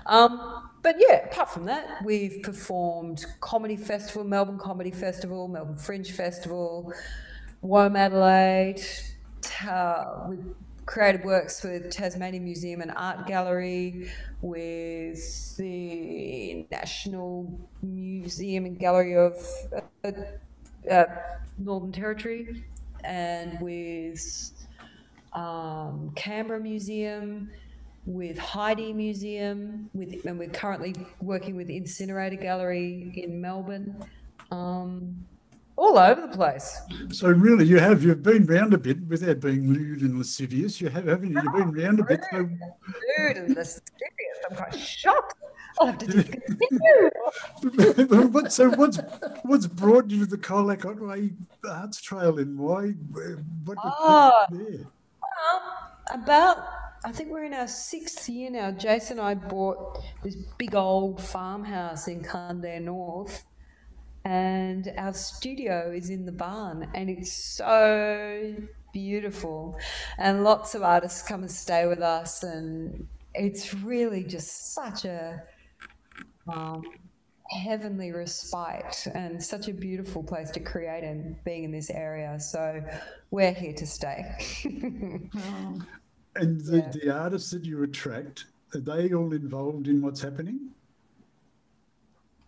[0.07, 6.11] Um, but yeah, apart from that, we've performed comedy festival, Melbourne Comedy Festival, Melbourne Fringe
[6.11, 6.93] Festival,
[7.63, 9.11] WOMADelaide.
[9.69, 10.55] Uh, we've
[10.87, 14.11] created works with Tasmania Museum and Art Gallery,
[14.43, 19.35] with the National Museum and Gallery of
[20.05, 20.11] uh,
[20.91, 21.05] uh,
[21.59, 22.65] Northern Territory,
[23.05, 24.53] and with
[25.33, 27.51] um, Canberra Museum,
[28.07, 34.05] with Heide Museum, with and we're currently working with Incinerator Gallery in Melbourne.
[34.51, 35.27] Um,
[35.77, 36.81] all over the place.
[37.11, 40.81] So really, you have you've been round a bit without being lewd and lascivious.
[40.81, 41.41] You have, haven't you?
[41.43, 42.21] You've been round a bit.
[42.31, 42.39] So...
[42.39, 43.83] Lewd and lascivious.
[44.51, 45.35] I'm quite shocked.
[45.81, 47.11] I'll have to discontinue.
[48.31, 49.01] what, so what's
[49.43, 51.31] what's brought you to the Colac Otway
[51.69, 52.91] Arts Trail and why?
[53.65, 54.87] What, oh, there?
[55.21, 55.63] Well,
[56.13, 56.65] about
[57.05, 58.71] I think we're in our sixth year now.
[58.71, 63.45] Jason and I bought this big old farmhouse in Cundare North
[64.25, 68.55] and our studio is in the barn and it's so
[68.93, 69.79] beautiful.
[70.19, 75.43] And lots of artists come and stay with us and it's really just such a
[76.49, 76.83] um,
[77.51, 82.39] heavenly respite and such a beautiful place to create and being in this area.
[82.41, 82.83] So
[83.31, 84.25] we're here to stay.
[86.37, 86.91] And the, yeah.
[86.91, 90.71] the artists that you attract are they all involved in what's happening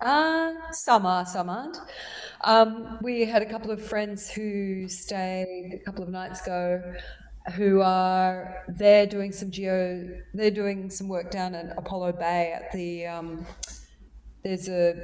[0.01, 1.79] uh, some are, some aren't.
[2.43, 6.95] Um, we had a couple of friends who stayed a couple of nights ago
[7.55, 12.73] who are they're doing some geo they're doing some work down at Apollo Bay at
[12.73, 13.47] the um,
[14.43, 14.95] there's a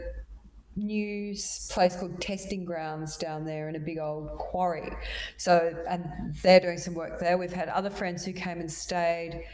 [0.76, 1.34] new
[1.70, 4.90] place called Testing Grounds down there in a big old quarry.
[5.36, 7.36] So and they're doing some work there.
[7.36, 9.44] We've had other friends who came and stayed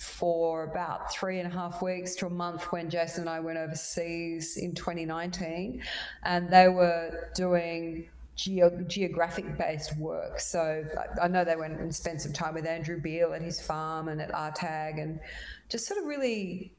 [0.00, 3.58] for about three and a half weeks to a month when Jason and I went
[3.58, 5.82] overseas in 2019,
[6.22, 10.40] and they were doing geo- geographic based work.
[10.40, 10.86] So
[11.20, 14.22] I know they went and spent some time with Andrew Beale at his farm and
[14.22, 15.20] at RTAG, and
[15.68, 16.72] just sort of really.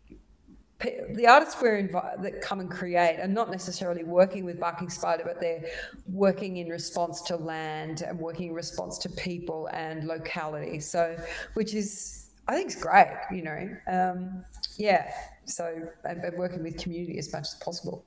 [1.14, 5.22] The artists we're invi- that come and create are not necessarily working with Barking Spider,
[5.24, 5.64] but they're
[6.12, 10.80] working in response to land and working in response to people and locality.
[10.80, 11.16] So,
[11.54, 13.70] which is I think it's great, you know.
[13.88, 14.44] Um,
[14.78, 15.12] yeah,
[15.46, 18.06] so I'm, working with community as much as possible.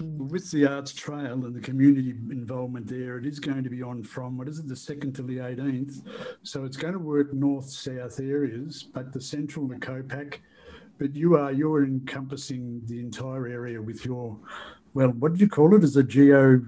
[0.00, 4.02] With the arts trail and the community involvement there, it is going to be on
[4.02, 6.02] from what is it, the second to the 18th.
[6.42, 10.38] So it's going to work north south areas, but the central, the Copac.
[10.98, 14.38] But you are you're encompassing the entire area with your
[14.94, 15.82] well, what did you call it?
[15.82, 16.62] As a geo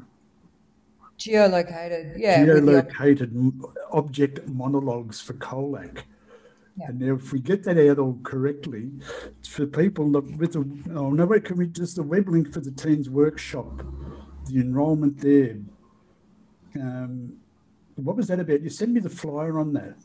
[1.19, 3.31] geolocated, yeah, geolocated
[3.93, 6.03] object monologues for Colac.
[6.77, 6.89] Yeah.
[6.89, 8.91] And if we get that out all correctly,
[9.49, 10.61] for people with the
[10.95, 13.85] oh no wait, can we just the web link for the teens workshop,
[14.47, 15.57] the enrolment there.
[16.75, 17.35] Um,
[17.95, 18.63] what was that about?
[18.63, 19.97] You send me the flyer on that.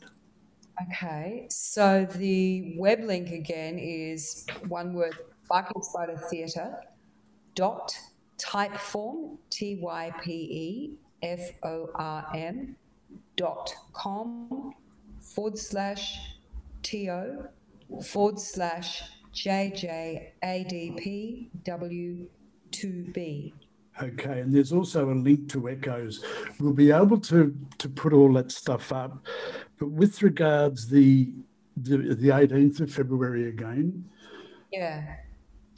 [0.88, 5.16] Okay, so the web link again is one word
[5.48, 6.78] Barking Spider Theatre
[7.56, 7.92] dot
[8.38, 12.76] typeform T Y P E F O R M
[13.36, 14.72] dot com
[15.20, 16.39] forward slash
[16.82, 17.46] T O
[18.04, 19.02] forward slash
[19.32, 22.26] J J A D P W
[22.70, 23.52] 2B.
[24.02, 26.24] Okay, and there's also a link to Echoes.
[26.58, 29.26] We'll be able to to put all that stuff up,
[29.78, 31.32] but with regards the
[31.76, 34.04] the, the 18th of February again.
[34.72, 35.16] Yeah.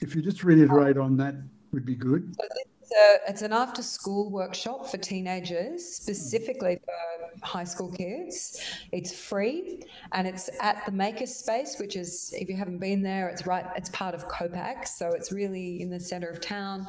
[0.01, 1.03] If you just reiterate oh.
[1.03, 1.35] on that,
[1.73, 2.35] would be good.
[2.35, 8.61] So it's, a, it's an after school workshop for teenagers, specifically for high school kids.
[8.93, 9.83] It's free
[10.13, 13.91] and it's at the Makerspace, which is, if you haven't been there, it's right, it's
[13.91, 14.87] part of COPAC.
[14.87, 16.87] So it's really in the center of town.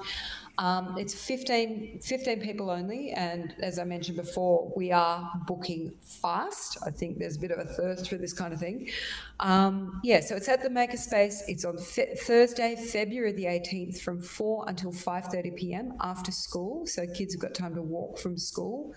[0.59, 3.11] Um, it's 15, 15 people only.
[3.11, 6.77] And as I mentioned before, we are booking fast.
[6.85, 8.89] I think there's a bit of a thirst for this kind of thing.
[9.39, 11.41] Um, yeah, so it's at the Makerspace.
[11.47, 15.93] It's on fe- Thursday, February the 18th from 4 until 5.30 p.m.
[16.01, 16.85] after school.
[16.85, 18.93] So kids have got time to walk from school.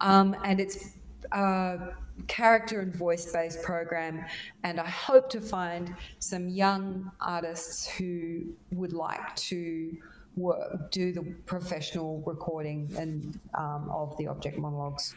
[0.00, 0.96] Um, and it's
[1.30, 1.78] a
[2.26, 4.24] character and voice based program.
[4.64, 9.96] And I hope to find some young artists who would like to
[10.36, 15.14] work, do the professional recording and um, of the object monologues.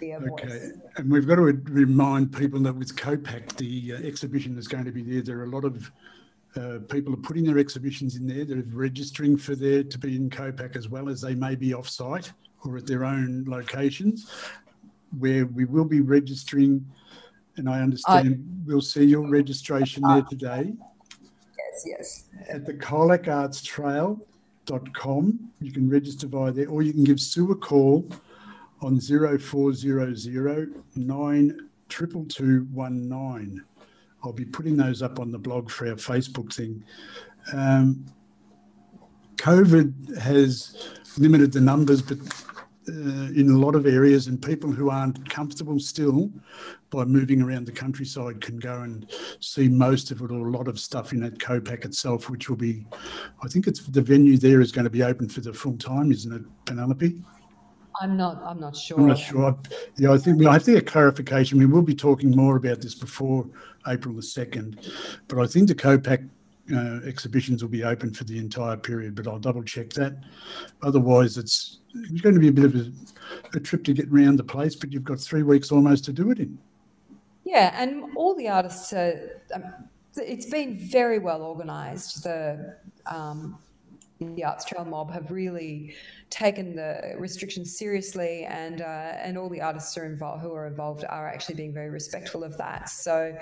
[0.00, 4.84] Okay, and we've got to remind people that with COPAC, the uh, exhibition is going
[4.84, 5.20] to be there.
[5.20, 5.90] There are a lot of
[6.56, 8.44] uh, people are putting their exhibitions in there.
[8.44, 12.32] They're registering for there to be in COPAC as well as they may be off-site
[12.64, 14.30] or at their own locations,
[15.18, 16.86] where we will be registering.
[17.56, 20.72] And I understand I, we'll see your registration there today
[21.86, 22.48] yes, yes.
[22.48, 28.06] At the colacartstrail.com, you can register via there, or you can give Sue a call
[28.82, 30.74] on 0400
[34.22, 36.84] I'll be putting those up on the blog for our Facebook thing.
[37.52, 38.04] Um,
[39.36, 40.76] COVID has
[41.16, 42.18] limited the numbers, but
[42.90, 46.28] Uh, in a lot of areas, and people who aren't comfortable still
[46.90, 50.66] by moving around the countryside can go and see most of it or a lot
[50.66, 52.84] of stuff in that COPAC itself, which will be,
[53.44, 56.10] I think it's the venue there is going to be open for the full time,
[56.10, 57.16] isn't it, Penelope?
[58.00, 58.42] I'm not.
[58.42, 58.98] I'm not sure.
[58.98, 59.56] I'm not sure.
[59.96, 61.58] Yeah, I think I think a clarification.
[61.58, 63.46] We will be talking more about this before
[63.86, 64.90] April the second,
[65.28, 66.28] but I think the COPAC
[66.74, 69.14] uh, exhibitions will be open for the entire period.
[69.14, 70.16] But I'll double check that.
[70.82, 72.92] Otherwise, it's it's going to be a bit of a,
[73.54, 76.30] a trip to get around the place, but you've got three weeks almost to do
[76.30, 76.58] it in.
[77.44, 79.40] Yeah, and all the artists are.
[79.54, 79.64] Um,
[80.16, 82.24] it's been very well organised.
[82.24, 83.58] The um,
[84.20, 85.94] the Arts Trail mob have really
[86.28, 91.04] taken the restrictions seriously, and uh, and all the artists are involved who are involved
[91.08, 92.88] are actually being very respectful of that.
[92.88, 93.36] So,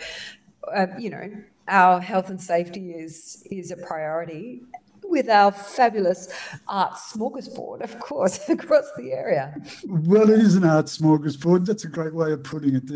[0.72, 1.30] uh, you know,
[1.68, 4.62] our health and safety is is a priority,
[5.08, 6.28] with our fabulous
[6.68, 9.54] art smorgasbord, of course, across the area.
[9.86, 11.66] Well, it is an art smorgasbord.
[11.66, 12.86] That's a great way of putting it.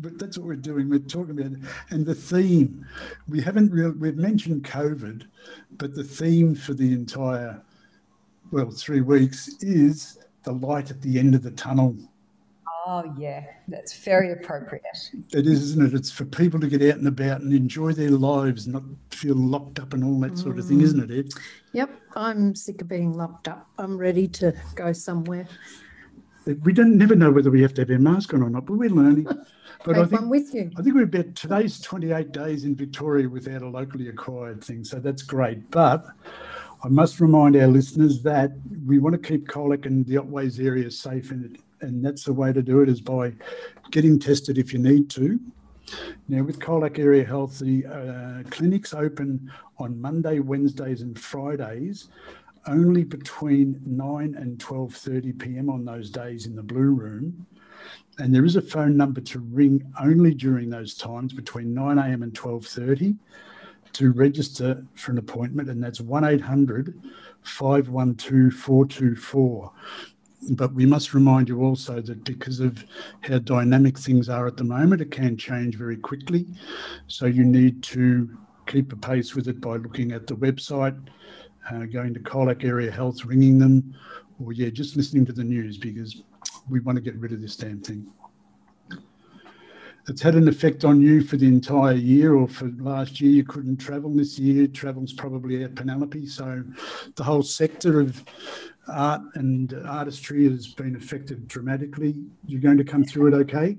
[0.00, 0.88] But that's what we're doing.
[0.88, 1.58] We're talking about,
[1.90, 2.86] and the theme.
[3.28, 5.26] We haven't really we've mentioned COVID,
[5.76, 7.60] but the theme for the entire,
[8.50, 11.96] well, three weeks is the light at the end of the tunnel.
[12.90, 14.82] Oh, yeah, that's very appropriate.
[15.34, 15.94] It is, isn't it?
[15.94, 19.78] It's for people to get out and about and enjoy their lives, not feel locked
[19.78, 21.32] up and all that sort of thing, isn't it, Ed?
[21.74, 23.68] Yep, I'm sick of being locked up.
[23.76, 25.46] I'm ready to go somewhere.
[26.62, 28.74] We don't never know whether we have to have our mask on or not, but
[28.74, 29.28] we're learning.
[29.84, 30.72] But I think, I'm with you.
[30.76, 34.98] I think we're about today's 28 days in Victoria without a locally acquired thing, so
[34.98, 35.70] that's great.
[35.70, 36.04] But
[36.82, 38.50] I must remind our listeners that
[38.84, 42.52] we want to keep Colac and the Otways area safe and and that's the way
[42.52, 43.32] to do it is by
[43.90, 45.40] getting tested if you need to.
[46.28, 52.08] Now, with Colac Area Health, the uh, clinics open on Monday, Wednesdays, and Fridays,
[52.66, 55.70] only between 9 and 12:30 p.m.
[55.70, 57.46] on those days in the blue room.
[58.18, 62.22] And there is a phone number to ring only during those times between 9 a.m.
[62.22, 63.16] and 12:30
[63.94, 67.00] to register for an appointment, and that's 1 800
[67.42, 69.72] 512 424.
[70.50, 72.84] But we must remind you also that because of
[73.20, 76.46] how dynamic things are at the moment, it can change very quickly.
[77.06, 80.98] So you need to keep a pace with it by looking at the website,
[81.70, 83.94] uh, going to Colac Area Health, ringing them,
[84.42, 86.22] or yeah, just listening to the news because
[86.70, 88.06] we want to get rid of this damn thing.
[90.08, 93.44] It's had an effect on you for the entire year, or for last year you
[93.44, 94.10] couldn't travel.
[94.10, 96.26] This year, travel's probably at Penelope.
[96.26, 96.64] So
[97.16, 98.24] the whole sector of
[98.88, 102.14] art and artistry has been affected dramatically.
[102.46, 103.76] You're going to come through it okay?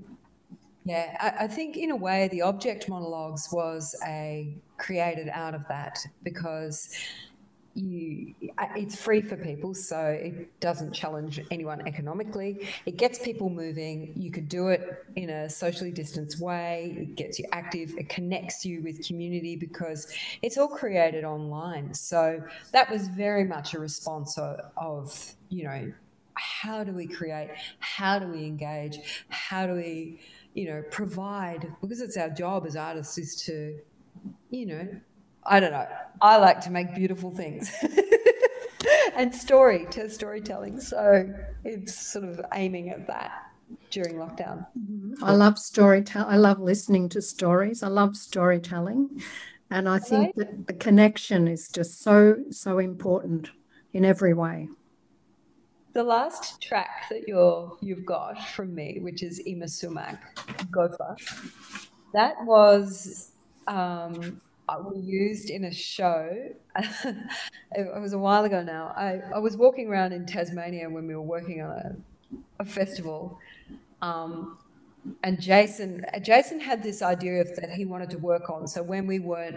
[0.84, 5.68] Yeah, I, I, think in a way the object monologues was a created out of
[5.68, 6.94] that because
[7.80, 8.34] you
[8.76, 12.66] it's free for people so it doesn't challenge anyone economically.
[12.86, 14.12] It gets people moving.
[14.16, 16.96] You could do it in a socially distanced way.
[16.98, 17.94] It gets you active.
[17.96, 20.12] It connects you with community because
[20.42, 21.94] it's all created online.
[21.94, 25.92] So that was very much a response of, of you know
[26.34, 27.50] how do we create?
[27.80, 29.24] How do we engage?
[29.28, 30.20] How do we
[30.54, 31.74] you know provide?
[31.80, 33.78] Because it's our job as artists is to
[34.50, 34.88] you know
[35.44, 35.86] I don't know.
[36.20, 37.72] I like to make beautiful things.
[39.16, 40.80] and story to storytelling.
[40.80, 41.32] So
[41.64, 43.32] it's sort of aiming at that
[43.90, 44.66] during lockdown.
[44.78, 45.24] Mm-hmm.
[45.24, 46.32] I love storytelling.
[46.32, 47.82] I love listening to stories.
[47.82, 49.22] I love storytelling.
[49.70, 53.50] And I think that the connection is just so, so important
[53.92, 54.68] in every way.
[55.92, 60.18] The last track that you're you've got from me, which is Yma Sumac,
[60.70, 61.16] Gopher,
[62.12, 63.32] that was
[63.66, 64.40] um,
[64.78, 66.50] we used in a show.
[66.76, 68.92] it was a while ago now.
[68.96, 71.96] I, I was walking around in Tasmania when we were working on a,
[72.60, 73.38] a festival.
[74.02, 74.58] Um,
[75.22, 78.66] and Jason, Jason had this idea of that he wanted to work on.
[78.66, 79.56] So when we weren't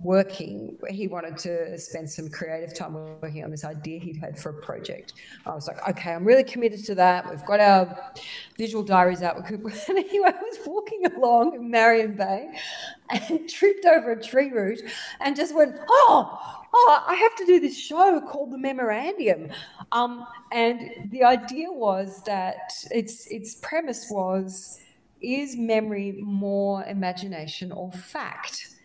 [0.00, 4.50] working, he wanted to spend some creative time working on this idea he'd had for
[4.50, 5.14] a project.
[5.44, 7.28] I was like, okay, I'm really committed to that.
[7.28, 8.12] We've got our
[8.56, 9.36] visual diaries out.
[9.36, 9.46] And
[9.88, 12.50] anyway, I was walking along Marion Bay
[13.10, 14.80] and tripped over a tree root
[15.20, 19.50] and just went, oh, oh, I have to do this show called The Memorandum.
[19.90, 24.78] Um, and the idea was that its its premise was,
[25.20, 28.77] is memory more imagination or fact?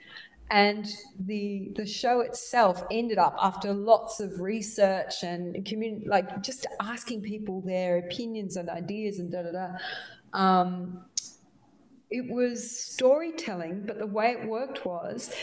[0.53, 0.87] And
[1.25, 7.23] the the show itself ended up after lots of research and community like just asking
[7.23, 9.67] people their opinions and ideas and da da da
[10.39, 11.03] um,
[12.11, 15.33] it was storytelling but the way it worked was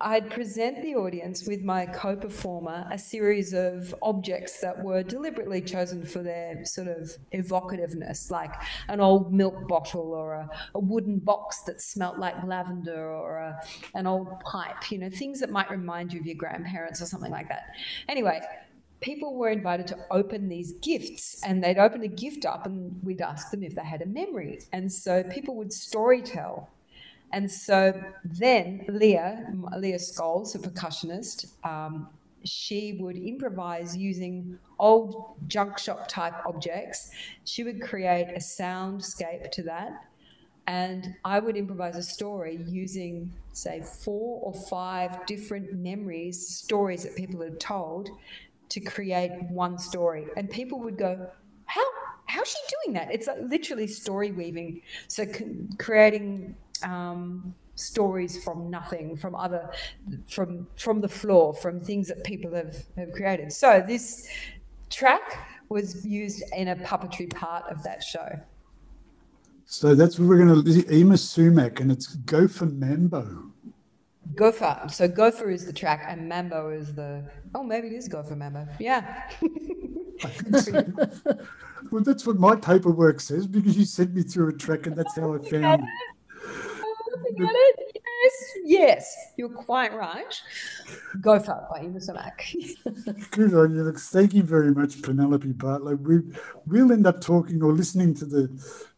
[0.00, 5.60] I'd present the audience with my co performer a series of objects that were deliberately
[5.60, 8.52] chosen for their sort of evocativeness, like
[8.88, 13.60] an old milk bottle or a, a wooden box that smelt like lavender or a,
[13.94, 17.30] an old pipe, you know, things that might remind you of your grandparents or something
[17.30, 17.62] like that.
[18.08, 18.40] Anyway,
[19.00, 23.20] people were invited to open these gifts and they'd open a gift up and we'd
[23.20, 24.58] ask them if they had a memory.
[24.72, 26.70] And so people would story tell
[27.34, 32.08] and so then Leah, Leah Scholes, a percussionist, um,
[32.44, 37.10] she would improvise using old junk shop type objects.
[37.44, 39.92] She would create a soundscape to that.
[40.66, 47.16] And I would improvise a story using, say, four or five different memories, stories that
[47.16, 48.10] people had told
[48.70, 50.26] to create one story.
[50.36, 51.30] And people would go,
[51.66, 51.84] How?
[52.34, 53.12] How's she doing that?
[53.12, 54.82] It's like literally story weaving.
[55.06, 55.24] So,
[55.78, 59.70] creating um, stories from nothing, from other,
[60.28, 63.52] from from the floor, from things that people have, have created.
[63.52, 64.28] So this
[64.90, 68.28] track was used in a puppetry part of that show.
[69.66, 73.52] So that's what we're going to Yma Sumac, and it's Gopher Mambo.
[74.34, 74.88] Gopher.
[74.90, 77.30] So Gopher is the track, and Mambo is the.
[77.54, 78.66] Oh, maybe it is Gopher Mambo.
[78.80, 79.30] Yeah.
[81.90, 85.16] well, that's what my paperwork says because you sent me through a track, and that's
[85.16, 85.88] how I found it
[87.36, 90.40] it, yes, yes, you're quite right.
[91.20, 92.54] Go for it by Sumac.
[93.30, 93.82] Good on you.
[93.82, 96.00] Look, thank you very much, Penelope Bartlau.
[96.00, 96.20] We
[96.66, 98.48] we'll end up talking or listening to the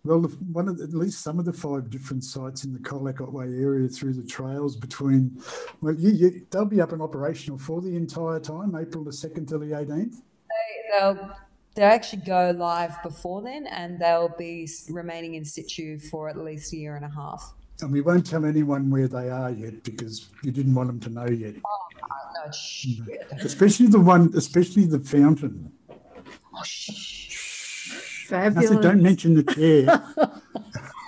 [0.05, 0.21] well,
[0.53, 3.61] one of the, at least some of the five different sites in the Colac Otway
[3.61, 5.41] area through the trails between.
[5.81, 9.47] Well, you, you, they'll be up and operational for the entire time, April the second
[9.47, 10.23] till the eighteenth.
[10.49, 11.37] They, they'll
[11.77, 16.73] they'll actually go live before then and they'll be remaining in situ for at least
[16.73, 17.55] a year and a half.
[17.83, 21.11] And we won't tell anyone where they are yet because you didn't want them to
[21.11, 21.55] know yet.
[21.65, 21.89] Oh,
[22.35, 22.99] no, shit.
[22.99, 23.47] Mm-hmm.
[23.47, 25.71] Especially the one, especially the fountain.
[25.91, 28.25] Oh, shh.
[28.29, 28.71] Fabulous.
[28.71, 30.03] Nothing, don't mention the chair.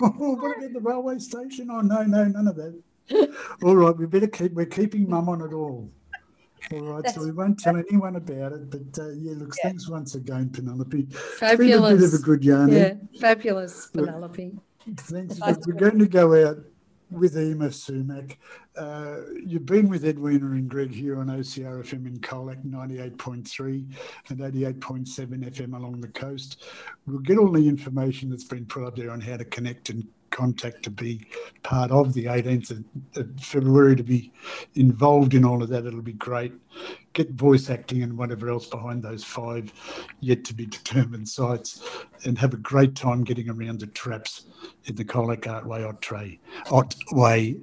[0.03, 1.69] oh, what about the railway station?
[1.71, 2.79] Oh, no, no, none of that.
[3.63, 5.89] All right, we better keep, we're keeping mum on it all.
[6.71, 8.69] All right, That's so we won't tell anyone about it.
[8.69, 9.69] But uh, yeah, look, yeah.
[9.69, 11.07] thanks once again, Penelope.
[11.37, 11.41] Fabulous.
[11.41, 12.71] It's been a bit of a good yarn.
[12.71, 14.59] Yeah, fabulous, Penelope.
[14.95, 15.39] Thanks.
[15.39, 16.57] We're going to go out
[17.11, 18.37] with Yma Sumac.
[18.77, 23.95] Uh, you've been with Edwina and Greg here on OCR FM in Colac 98.3
[24.29, 25.07] and 88.7
[25.51, 26.63] FM along the coast.
[27.07, 30.07] We'll get all the information that's been put up there on how to connect and
[30.31, 31.25] contact to be
[31.63, 32.83] part of the 18th
[33.15, 34.31] of February to be
[34.75, 35.85] involved in all of that.
[35.85, 36.53] It'll be great.
[37.13, 39.73] get voice acting and whatever else behind those five
[40.19, 41.83] yet to be determined sites,
[42.25, 44.45] and have a great time getting around the traps
[44.85, 46.39] in the Colac Artway
[46.71, 47.57] Otway,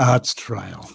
[0.00, 0.90] Arts Trail.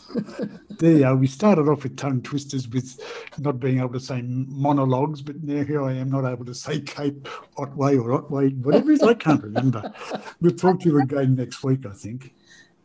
[0.79, 1.15] there you are.
[1.15, 2.99] We started off with tongue twisters with
[3.37, 6.79] not being able to say monologues, but now here I am not able to say
[6.81, 9.03] Cape Otway or Otway, whatever it is.
[9.03, 9.93] I can't remember.
[10.41, 12.33] We'll talk to you again next week, I think.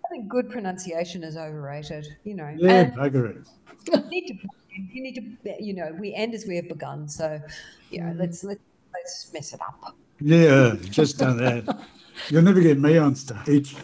[0.04, 2.06] I think good pronunciation is overrated.
[2.24, 2.54] You know.
[2.54, 3.48] Yeah, And bugger it.
[3.90, 4.48] you need to.
[4.92, 5.62] You need to.
[5.62, 7.08] You know, we end as we have begun.
[7.08, 7.40] So,
[7.90, 8.18] you know, mm.
[8.18, 8.60] let's let's
[8.92, 9.96] let's mess it up.
[10.20, 11.80] Yeah, just done that.
[12.28, 13.74] You'll never get me on stage.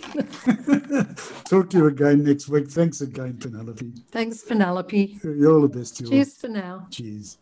[1.44, 2.68] Talk to you again next week.
[2.68, 3.92] Thanks again, Penelope.
[4.10, 5.18] Thanks, Penelope.
[5.22, 6.00] You're all the best.
[6.00, 6.12] You all.
[6.12, 6.86] Cheers for now.
[6.90, 7.38] Cheers.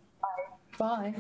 [0.78, 1.14] Bye.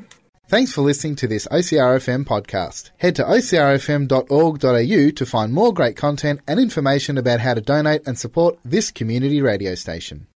[0.46, 2.90] Thanks for listening to this OCRFM podcast.
[2.98, 8.18] Head to ocrfm.org.au to find more great content and information about how to donate and
[8.18, 10.26] support this community radio station.